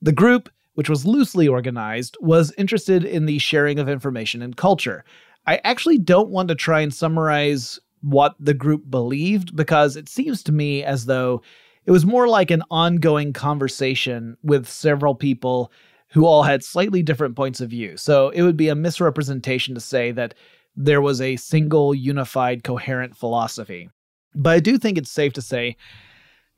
[0.00, 5.04] The group, which was loosely organized, was interested in the sharing of information and culture.
[5.46, 10.42] I actually don't want to try and summarize what the group believed because it seems
[10.44, 11.42] to me as though
[11.90, 15.72] it was more like an ongoing conversation with several people
[16.10, 17.96] who all had slightly different points of view.
[17.96, 20.34] So it would be a misrepresentation to say that
[20.76, 23.90] there was a single, unified, coherent philosophy.
[24.36, 25.76] But I do think it's safe to say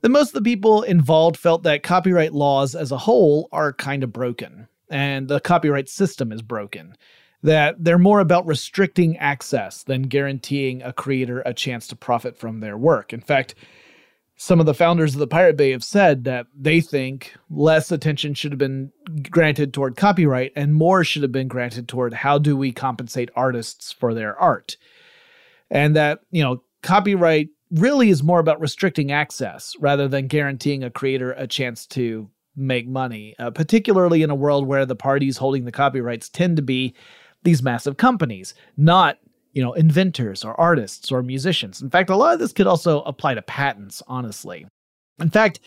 [0.03, 4.05] that most of the people involved felt that copyright laws as a whole are kind
[4.05, 6.95] of broken, and the copyright system is broken
[7.43, 12.61] that they're more about restricting access than guaranteeing a creator a chance to profit from
[12.61, 13.14] their work.
[13.14, 13.55] In fact,
[14.43, 18.34] some of the founders of the Pirate Bay have said that they think less attention
[18.34, 18.90] should have been
[19.30, 23.93] granted toward copyright and more should have been granted toward how do we compensate artists
[23.93, 24.76] for their art.
[25.70, 30.90] And that, you know, copyright really is more about restricting access rather than guaranteeing a
[30.90, 35.66] creator a chance to make money, uh, particularly in a world where the parties holding
[35.66, 36.97] the copyrights tend to be
[37.45, 39.18] these massive companies, not
[39.53, 41.82] you know inventors or artists or musicians.
[41.82, 44.03] In fact, a lot of this could also apply to patents.
[44.07, 44.66] Honestly,
[45.18, 45.61] in fact.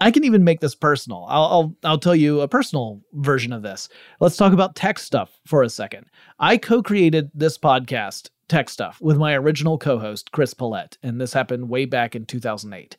[0.00, 1.26] I can even make this personal.
[1.28, 3.88] I'll, I'll, I'll tell you a personal version of this.
[4.18, 6.06] Let's talk about tech stuff for a second.
[6.40, 11.68] I co-created this podcast, Tech Stuff, with my original co-host Chris Pollette, and this happened
[11.68, 12.96] way back in 2008.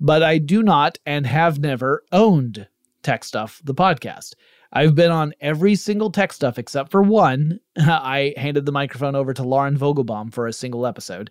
[0.00, 2.68] But I do not and have never owned
[3.02, 4.34] Tech Stuff, the podcast.
[4.72, 7.60] I've been on every single tech stuff except for one.
[7.76, 11.30] I handed the microphone over to Lauren Vogelbaum for a single episode.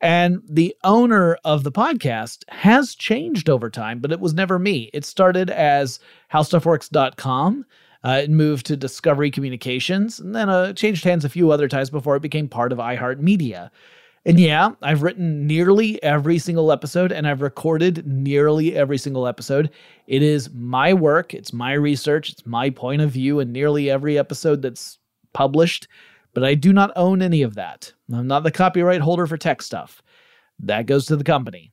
[0.00, 4.90] And the owner of the podcast has changed over time, but it was never me.
[4.92, 6.00] It started as
[6.32, 7.64] howstuffworks.com.
[8.04, 11.88] Uh, it moved to Discovery Communications, and then uh, changed hands a few other times
[11.88, 13.70] before it became part of iHeartMedia.
[14.24, 19.70] And yeah, I've written nearly every single episode and I've recorded nearly every single episode.
[20.06, 24.18] It is my work, it's my research, it's my point of view in nearly every
[24.18, 24.98] episode that's
[25.32, 25.88] published,
[26.34, 27.92] but I do not own any of that.
[28.12, 30.02] I'm not the copyright holder for tech stuff.
[30.60, 31.72] That goes to the company.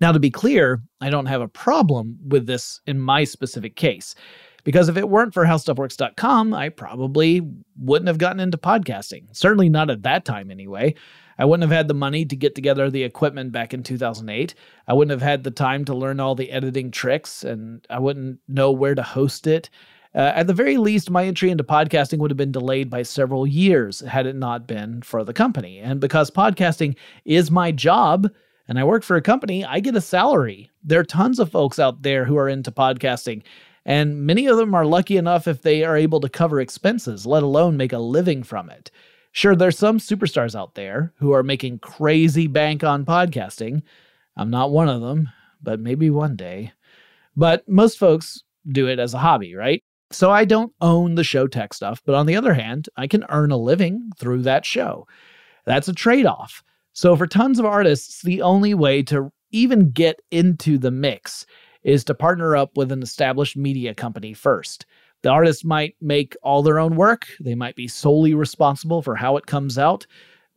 [0.00, 4.16] Now, to be clear, I don't have a problem with this in my specific case.
[4.64, 7.42] Because if it weren't for howstuffworks.com, I probably
[7.78, 9.24] wouldn't have gotten into podcasting.
[9.32, 10.94] Certainly not at that time, anyway.
[11.38, 14.54] I wouldn't have had the money to get together the equipment back in 2008.
[14.86, 18.40] I wouldn't have had the time to learn all the editing tricks, and I wouldn't
[18.48, 19.70] know where to host it.
[20.14, 23.46] Uh, at the very least, my entry into podcasting would have been delayed by several
[23.46, 25.80] years had it not been for the company.
[25.80, 28.30] And because podcasting is my job,
[28.68, 30.70] and I work for a company, I get a salary.
[30.84, 33.42] There are tons of folks out there who are into podcasting,
[33.84, 37.42] and many of them are lucky enough if they are able to cover expenses, let
[37.42, 38.92] alone make a living from it.
[39.34, 43.82] Sure, there's some superstars out there who are making crazy bank on podcasting.
[44.36, 45.28] I'm not one of them,
[45.60, 46.70] but maybe one day.
[47.34, 49.82] But most folks do it as a hobby, right?
[50.12, 53.24] So I don't own the show tech stuff, but on the other hand, I can
[53.28, 55.08] earn a living through that show.
[55.66, 56.62] That's a trade off.
[56.92, 61.44] So for tons of artists, the only way to even get into the mix
[61.82, 64.86] is to partner up with an established media company first.
[65.24, 69.38] The artist might make all their own work, they might be solely responsible for how
[69.38, 70.06] it comes out,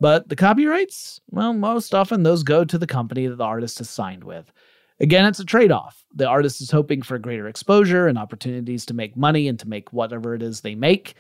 [0.01, 3.89] but the copyrights, well, most often those go to the company that the artist is
[3.89, 4.51] signed with.
[4.99, 6.03] Again, it's a trade off.
[6.13, 9.93] The artist is hoping for greater exposure and opportunities to make money and to make
[9.93, 11.15] whatever it is they make.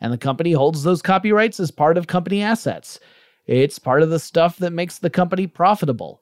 [0.00, 3.00] And the company holds those copyrights as part of company assets.
[3.48, 6.21] It's part of the stuff that makes the company profitable.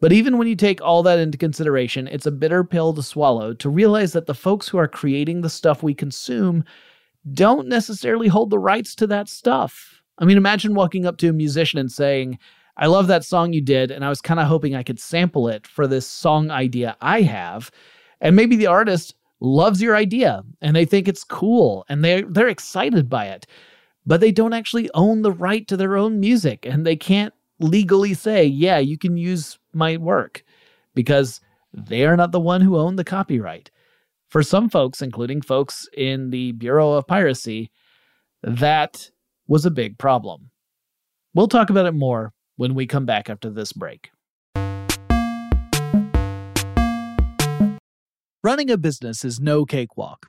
[0.00, 3.52] But even when you take all that into consideration, it's a bitter pill to swallow
[3.54, 6.64] to realize that the folks who are creating the stuff we consume
[7.32, 10.02] don't necessarily hold the rights to that stuff.
[10.18, 12.38] I mean, imagine walking up to a musician and saying,
[12.76, 15.48] I love that song you did, and I was kind of hoping I could sample
[15.48, 17.72] it for this song idea I have.
[18.20, 22.48] And maybe the artist loves your idea and they think it's cool and they they're
[22.48, 23.46] excited by it.
[24.06, 28.14] But they don't actually own the right to their own music and they can't legally
[28.14, 30.44] say, "Yeah, you can use my work."
[30.94, 31.40] Because
[31.72, 33.70] they are not the one who own the copyright.
[34.28, 37.70] For some folks, including folks in the Bureau of Piracy,
[38.42, 39.10] that
[39.46, 40.50] was a big problem.
[41.34, 44.10] We'll talk about it more when we come back after this break.
[48.44, 50.28] Running a business is no cakewalk.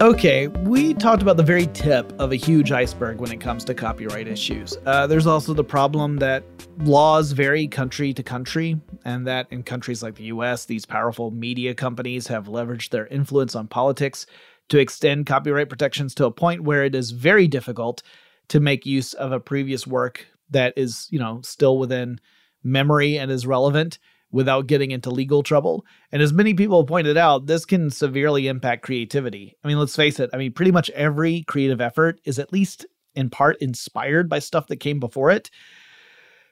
[0.00, 3.74] Okay, we talked about the very tip of a huge iceberg when it comes to
[3.74, 4.78] copyright issues.
[4.86, 6.44] Uh, there's also the problem that
[6.78, 11.74] laws vary country to country, and that in countries like the US, these powerful media
[11.74, 14.24] companies have leveraged their influence on politics
[14.68, 18.04] to extend copyright protections to a point where it is very difficult
[18.50, 22.20] to make use of a previous work that is, you know, still within
[22.62, 23.98] memory and is relevant
[24.30, 25.84] without getting into legal trouble.
[26.12, 29.56] And as many people pointed out, this can severely impact creativity.
[29.64, 32.86] I mean, let's face it, I mean, pretty much every creative effort is at least
[33.14, 35.50] in part inspired by stuff that came before it.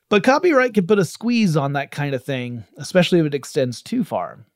[0.09, 3.83] But copyright can put a squeeze on that kind of thing, especially if it extends
[3.83, 4.47] too far.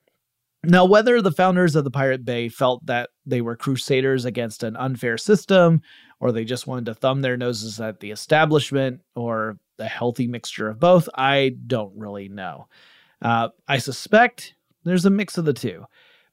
[0.62, 4.77] Now, whether the founders of the Pirate Bay felt that they were crusaders against an
[4.77, 5.81] unfair system,
[6.21, 10.68] or they just wanted to thumb their noses at the establishment, or a healthy mixture
[10.68, 12.68] of both, I don't really know.
[13.23, 14.55] Uh, I suspect
[14.85, 15.85] there's a mix of the two.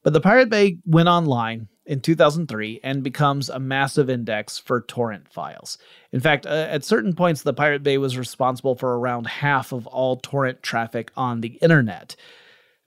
[0.04, 5.32] But the Pirate Bay went online in 2003 and becomes a massive index for torrent
[5.32, 5.78] files.
[6.12, 9.88] In fact, uh, at certain points, the Pirate Bay was responsible for around half of
[9.88, 12.16] all torrent traffic on the internet.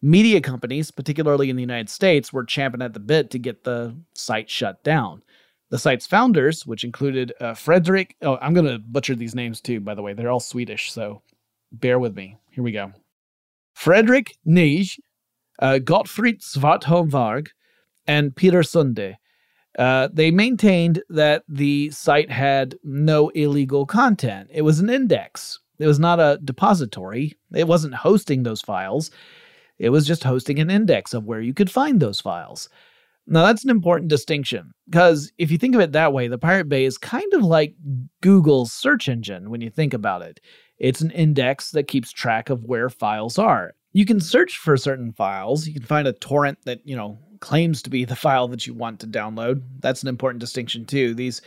[0.02, 3.94] Media companies, particularly in the United States, were champing at the bit to get the
[4.14, 5.22] site shut down.
[5.68, 9.80] The site's founders, which included uh, Frederick, oh, I'm going to butcher these names too,
[9.80, 10.14] by the way.
[10.14, 11.22] They're all Swedish, so
[11.70, 12.38] bear with me.
[12.50, 12.92] Here we go.
[13.72, 14.98] Frederick Neij,
[15.60, 17.48] uh, Gottfried Svartholm Warg,
[18.06, 19.16] and Peter Sunde.
[19.78, 24.48] Uh, they maintained that the site had no illegal content.
[24.52, 25.60] It was an index.
[25.78, 27.38] It was not a depository.
[27.54, 29.10] It wasn't hosting those files.
[29.78, 32.68] It was just hosting an index of where you could find those files.
[33.26, 36.68] Now, that's an important distinction because if you think of it that way, the Pirate
[36.68, 37.74] Bay is kind of like
[38.20, 40.40] Google's search engine when you think about it.
[40.80, 43.74] It's an index that keeps track of where files are.
[43.92, 45.66] You can search for certain files.
[45.66, 48.72] You can find a torrent that, you know, claims to be the file that you
[48.72, 49.62] want to download.
[49.80, 51.14] That's an important distinction, too.
[51.14, 51.42] These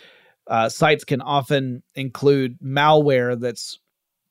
[0.48, 3.80] uh, sites can often include malware that's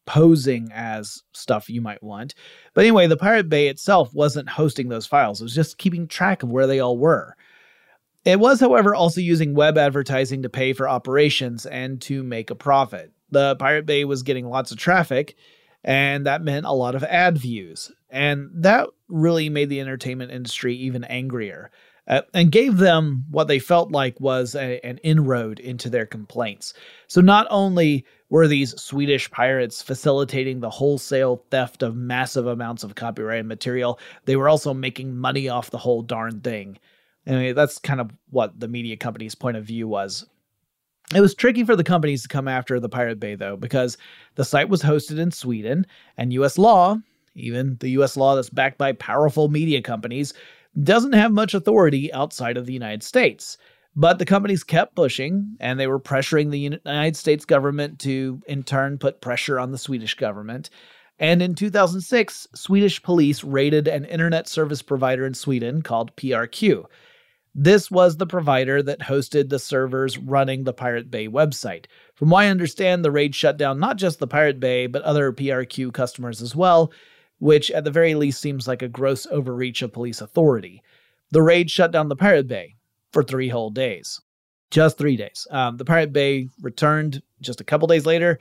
[0.07, 2.35] posing as stuff you might want.
[2.75, 6.43] But anyway, the Pirate Bay itself wasn't hosting those files, it was just keeping track
[6.43, 7.37] of where they all were.
[8.25, 12.55] It was, however, also using web advertising to pay for operations and to make a
[12.55, 15.37] profit the Pirate Bay was getting lots of traffic,
[15.83, 17.91] and that meant a lot of ad views.
[18.11, 21.71] And that really made the entertainment industry even angrier
[22.09, 26.75] uh, and gave them what they felt like was a, an inroad into their complaints.
[27.07, 32.95] So not only were these Swedish pirates facilitating the wholesale theft of massive amounts of
[32.95, 36.79] copyrighted material, they were also making money off the whole darn thing.
[37.27, 40.27] I mean, that's kind of what the media company's point of view was.
[41.15, 43.99] It was tricky for the companies to come after the Pirate Bay, though, because
[44.37, 45.87] the site was hosted in Sweden,
[46.17, 46.99] and US law,
[47.35, 50.33] even the US law that's backed by powerful media companies,
[50.83, 53.59] doesn't have much authority outside of the United States.
[53.95, 58.63] But the companies kept pushing, and they were pressuring the United States government to, in
[58.63, 60.71] turn, put pressure on the Swedish government.
[61.19, 66.87] And in 2006, Swedish police raided an internet service provider in Sweden called PRQ.
[67.55, 71.85] This was the provider that hosted the servers running the Pirate Bay website.
[72.15, 75.33] From what I understand, the raid shut down not just the Pirate Bay, but other
[75.33, 76.93] PRQ customers as well,
[77.41, 80.83] which at the very least seems like a gross overreach of police authority.
[81.31, 82.77] The raid shut down the Pirate Bay
[83.13, 84.19] for three whole days.
[84.71, 85.47] Just three days.
[85.51, 88.39] Um, the Pirate Bay returned just a couple days later,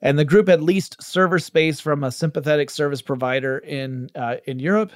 [0.00, 4.60] and the group had leased server space from a sympathetic service provider in uh, in
[4.60, 4.92] Europe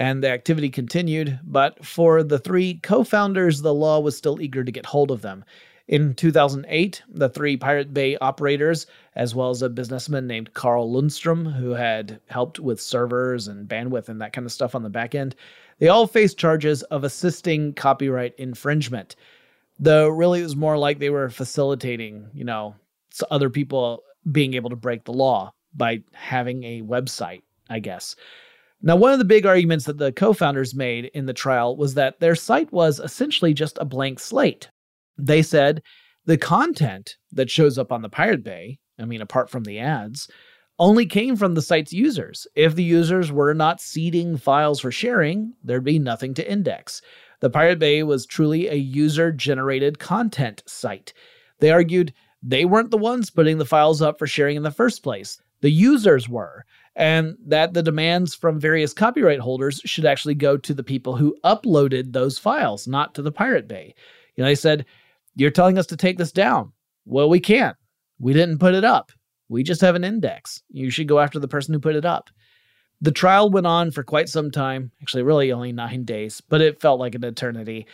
[0.00, 1.38] and the activity continued.
[1.44, 5.20] But for the three co founders, the law was still eager to get hold of
[5.20, 5.44] them.
[5.86, 11.52] In 2008, the three Pirate Bay operators, as well as a businessman named Carl Lundstrom,
[11.52, 15.14] who had helped with servers and bandwidth and that kind of stuff on the back
[15.14, 15.34] end,
[15.78, 19.16] they all faced charges of assisting copyright infringement.
[19.78, 22.74] Though really it was more like they were facilitating, you know,
[23.30, 28.14] other people being able to break the law by having a website, I guess.
[28.82, 31.94] Now, one of the big arguments that the co founders made in the trial was
[31.94, 34.70] that their site was essentially just a blank slate.
[35.18, 35.82] They said
[36.24, 40.30] the content that shows up on the Pirate Bay, I mean, apart from the ads,
[40.78, 42.46] only came from the site's users.
[42.54, 47.02] If the users were not seeding files for sharing, there'd be nothing to index.
[47.40, 51.12] The Pirate Bay was truly a user generated content site.
[51.58, 55.02] They argued they weren't the ones putting the files up for sharing in the first
[55.02, 55.38] place.
[55.60, 56.64] The users were
[56.96, 61.36] and that the demands from various copyright holders should actually go to the people who
[61.44, 63.94] uploaded those files, not to the Pirate Bay.
[64.36, 64.84] You know, they said,
[65.36, 66.72] You're telling us to take this down.
[67.04, 67.76] Well, we can't.
[68.18, 69.12] We didn't put it up.
[69.48, 70.62] We just have an index.
[70.70, 72.30] You should go after the person who put it up.
[73.00, 76.80] The trial went on for quite some time, actually, really only nine days, but it
[76.80, 77.86] felt like an eternity.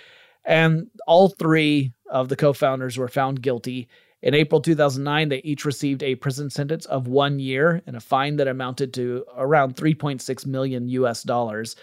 [0.44, 3.88] And all three of the co founders were found guilty.
[4.26, 8.34] In April 2009, they each received a prison sentence of one year and a fine
[8.36, 11.76] that amounted to around 3.6 million US dollars.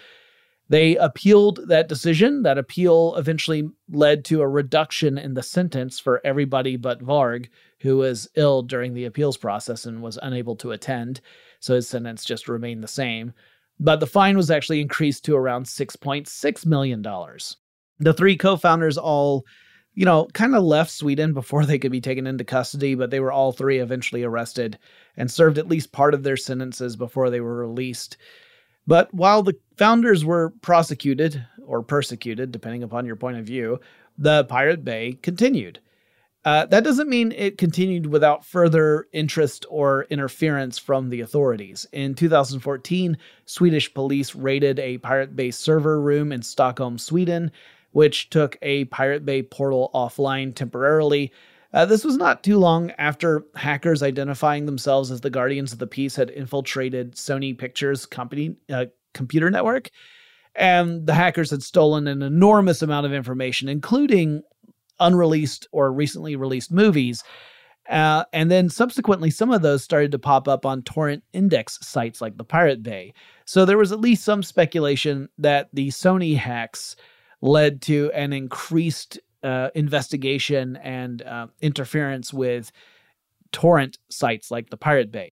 [0.68, 2.42] They appealed that decision.
[2.42, 7.48] That appeal eventually led to a reduction in the sentence for everybody but Warg,
[7.80, 11.22] who was ill during the appeals process and was unable to attend.
[11.60, 13.32] So his sentence just remained the same.
[13.80, 17.02] But the fine was actually increased to around $6.6 million.
[18.00, 19.46] The three co founders all,
[19.94, 23.20] you know, kind of left Sweden before they could be taken into custody, but they
[23.20, 24.78] were all three eventually arrested
[25.16, 28.16] and served at least part of their sentences before they were released.
[28.86, 33.80] But while the founders were prosecuted or persecuted, depending upon your point of view,
[34.18, 35.80] the Pirate Bay continued.
[36.44, 41.86] Uh, that doesn't mean it continued without further interest or interference from the authorities.
[41.92, 43.16] In 2014,
[43.46, 47.50] Swedish police raided a Pirate Bay server room in Stockholm, Sweden,
[47.94, 51.32] which took a Pirate Bay portal offline temporarily
[51.74, 55.88] uh, this was not too long after hackers identifying themselves as the Guardians of the
[55.88, 59.90] Peace had infiltrated Sony Pictures company uh, computer network,
[60.54, 64.42] and the hackers had stolen an enormous amount of information, including
[65.00, 67.24] unreleased or recently released movies.
[67.90, 72.20] Uh, and then subsequently, some of those started to pop up on torrent index sites
[72.20, 73.12] like the Pirate Bay.
[73.46, 76.94] So there was at least some speculation that the Sony hacks
[77.44, 82.72] led to an increased uh, investigation and uh, interference with
[83.52, 85.30] torrent sites like the Pirate Bay.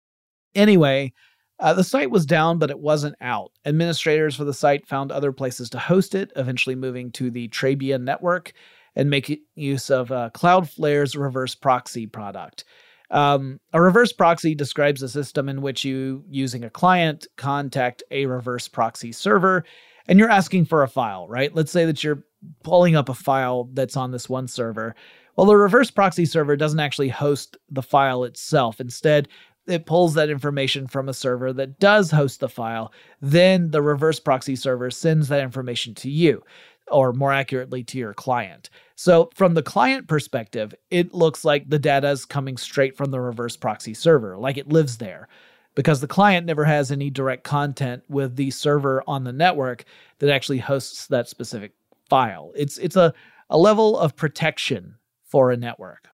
[0.53, 1.13] Anyway,
[1.59, 3.53] uh, the site was down, but it wasn't out.
[3.65, 7.97] Administrators for the site found other places to host it, eventually moving to the Trabia
[7.97, 8.51] network
[8.97, 12.65] and making use of uh, Cloudflare's reverse proxy product.
[13.09, 18.25] Um, a reverse proxy describes a system in which you, using a client, contact a
[18.25, 19.63] reverse proxy server
[20.11, 21.55] and you're asking for a file, right?
[21.55, 22.21] Let's say that you're
[22.63, 24.93] pulling up a file that's on this one server.
[25.37, 28.81] Well, the reverse proxy server doesn't actually host the file itself.
[28.81, 29.29] Instead,
[29.67, 32.91] it pulls that information from a server that does host the file.
[33.21, 36.43] Then the reverse proxy server sends that information to you,
[36.89, 38.69] or more accurately, to your client.
[38.95, 43.21] So, from the client perspective, it looks like the data is coming straight from the
[43.21, 45.29] reverse proxy server, like it lives there
[45.75, 49.85] because the client never has any direct content with the server on the network
[50.19, 51.73] that actually hosts that specific
[52.09, 52.51] file.
[52.55, 53.13] It's it's a,
[53.49, 56.09] a level of protection for a network.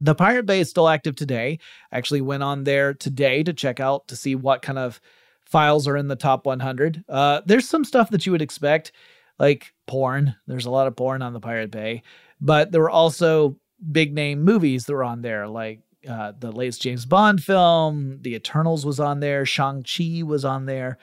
[0.00, 1.58] The Pirate Bay is still active today.
[1.92, 5.00] I actually went on there today to check out to see what kind of
[5.44, 7.04] files are in the top 100.
[7.08, 8.92] Uh, there's some stuff that you would expect,
[9.38, 10.34] like porn.
[10.46, 12.02] There's a lot of porn on the Pirate Bay,
[12.40, 13.56] but there were also
[13.90, 18.34] big name movies that were on there, like uh, the latest James Bond film, The
[18.34, 20.98] Eternals was on there, Shang-Chi was on there.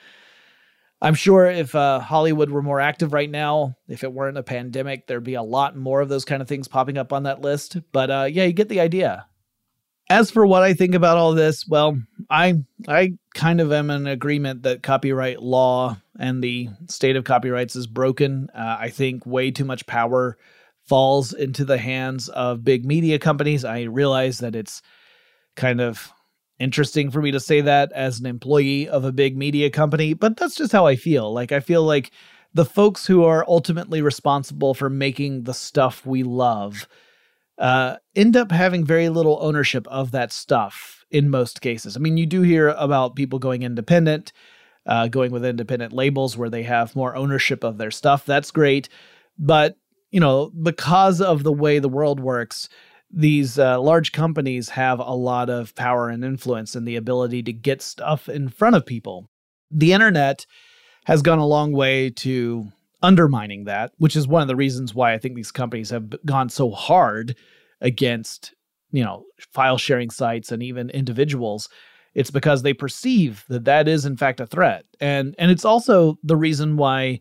[1.02, 5.06] I'm sure if uh, Hollywood were more active right now, if it weren't a pandemic,
[5.06, 7.78] there'd be a lot more of those kind of things popping up on that list.
[7.92, 9.26] But uh, yeah, you get the idea.
[10.10, 11.96] As for what I think about all this, well,
[12.28, 17.76] I I kind of am in agreement that copyright law and the state of copyrights
[17.76, 18.48] is broken.
[18.52, 20.36] Uh, I think way too much power
[20.90, 23.64] falls into the hands of big media companies.
[23.64, 24.82] I realize that it's
[25.54, 26.12] kind of
[26.58, 30.36] interesting for me to say that as an employee of a big media company, but
[30.36, 31.32] that's just how I feel.
[31.32, 32.10] Like, I feel like
[32.54, 36.88] the folks who are ultimately responsible for making the stuff we love
[37.56, 41.96] uh, end up having very little ownership of that stuff in most cases.
[41.96, 44.32] I mean, you do hear about people going independent,
[44.86, 48.26] uh, going with independent labels where they have more ownership of their stuff.
[48.26, 48.88] That's great.
[49.38, 49.76] But
[50.10, 52.68] you know, because of the way the world works,
[53.10, 57.52] these uh, large companies have a lot of power and influence and the ability to
[57.52, 59.28] get stuff in front of people.
[59.70, 60.46] The internet
[61.04, 62.70] has gone a long way to
[63.02, 66.48] undermining that, which is one of the reasons why I think these companies have gone
[66.48, 67.36] so hard
[67.80, 68.54] against,
[68.90, 71.68] you know, file sharing sites and even individuals.
[72.14, 74.84] It's because they perceive that that is in fact a threat.
[75.00, 77.20] And and it's also the reason why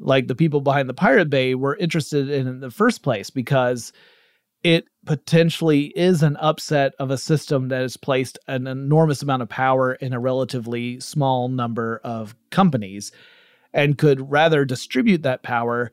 [0.00, 3.92] like the people behind the Pirate Bay were interested in in the first place because
[4.62, 9.48] it potentially is an upset of a system that has placed an enormous amount of
[9.48, 13.10] power in a relatively small number of companies
[13.72, 15.90] and could rather distribute that power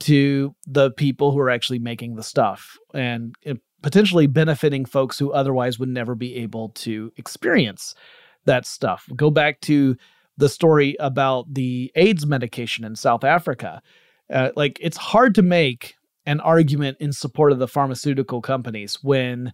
[0.00, 3.34] to the people who are actually making the stuff and
[3.82, 7.94] potentially benefiting folks who otherwise would never be able to experience
[8.44, 9.08] that stuff.
[9.16, 9.96] Go back to
[10.40, 13.80] the story about the AIDS medication in South Africa.
[14.32, 15.94] Uh, like, it's hard to make
[16.26, 19.52] an argument in support of the pharmaceutical companies when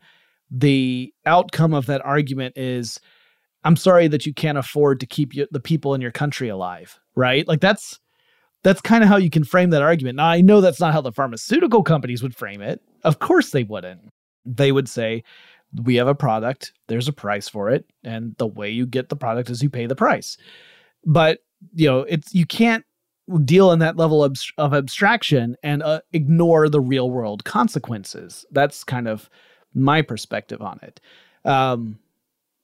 [0.51, 3.01] the outcome of that argument is
[3.65, 7.01] I'm sorry that you can't afford to keep you, the people in your country alive,
[7.17, 7.47] right?
[7.49, 7.99] Like that's
[8.63, 10.17] that's kind of how you can frame that argument.
[10.17, 12.81] Now, I know that's not how the pharmaceutical companies would frame it.
[13.03, 14.01] Of course, they wouldn't.
[14.45, 15.25] They would say,
[15.83, 19.17] we have a product, there's a price for it, and the way you get the
[19.17, 20.37] product is you pay the price.
[21.07, 21.39] But,
[21.73, 22.85] you know, it's you can't
[23.45, 28.45] deal in that level of, of abstraction and uh, ignore the real world consequences.
[28.51, 29.31] That's kind of
[29.75, 31.01] my perspective on it.
[31.45, 31.99] Um,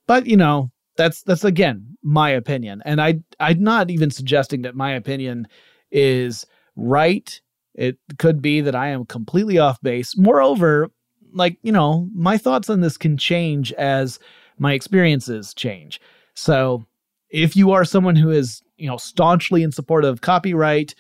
[0.07, 4.75] but you know, that's that's again my opinion, and I I'm not even suggesting that
[4.75, 5.47] my opinion
[5.91, 7.41] is right.
[7.75, 10.17] It could be that I am completely off base.
[10.17, 10.91] Moreover,
[11.33, 14.19] like, you know, my thoughts on this can change as
[14.59, 16.01] my experiences change.
[16.35, 16.85] So
[17.33, 20.95] if you are someone who is, you know, staunchly in support of copyright,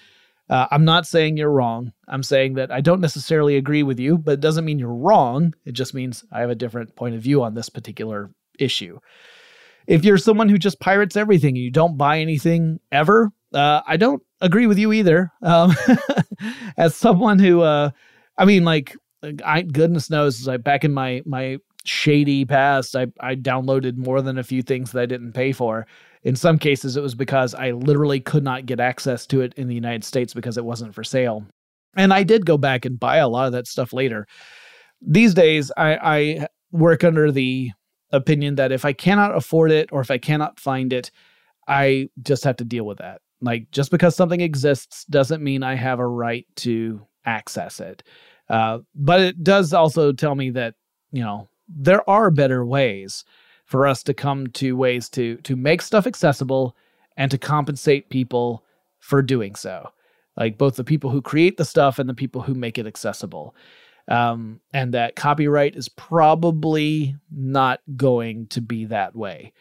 [0.48, 1.92] uh, I'm not saying you're wrong.
[2.08, 5.54] I'm saying that I don't necessarily agree with you, but it doesn't mean you're wrong.
[5.64, 8.98] It just means I have a different point of view on this particular issue.
[9.86, 13.96] If you're someone who just pirates everything and you don't buy anything ever, uh, I
[13.96, 15.30] don't agree with you either.
[15.42, 15.74] Um,
[16.76, 17.90] as someone who, uh,
[18.38, 18.96] I mean, like,
[19.44, 24.38] I goodness knows, like back in my my shady past, I I downloaded more than
[24.38, 25.86] a few things that I didn't pay for.
[26.22, 29.66] In some cases, it was because I literally could not get access to it in
[29.66, 31.44] the United States because it wasn't for sale.
[31.96, 34.26] And I did go back and buy a lot of that stuff later.
[35.00, 37.70] These days, I, I work under the
[38.12, 41.10] opinion that if I cannot afford it or if I cannot find it,
[41.66, 43.20] I just have to deal with that.
[43.40, 48.02] Like just because something exists doesn't mean I have a right to access it.
[48.48, 50.74] Uh, but it does also tell me that
[51.10, 53.24] you know there are better ways
[53.64, 56.76] for us to come to ways to to make stuff accessible
[57.16, 58.64] and to compensate people
[58.98, 59.90] for doing so
[60.36, 63.54] like both the people who create the stuff and the people who make it accessible
[64.08, 69.52] um, and that copyright is probably not going to be that way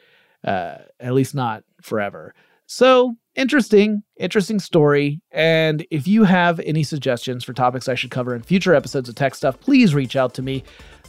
[0.44, 2.34] uh, at least not forever
[2.66, 5.22] so interesting, interesting story.
[5.32, 9.16] And if you have any suggestions for topics I should cover in future episodes of
[9.16, 10.64] Tech Stuff, please reach out to me.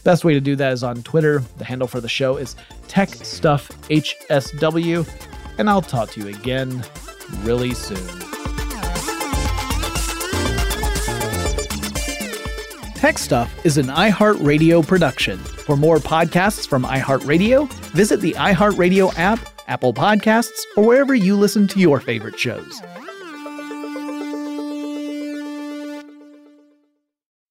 [0.05, 1.43] Best way to do that is on Twitter.
[1.59, 2.57] The handle for the show is
[2.89, 5.09] Tech Stuff HSW.
[5.59, 6.85] And I'll talk to you again
[7.41, 8.05] really soon.
[12.95, 15.39] Tech Stuff is an iHeartRadio production.
[15.39, 21.67] For more podcasts from iHeartRadio, visit the iHeartRadio app Apple Podcasts, or wherever you listen
[21.69, 22.83] to your favorite shows.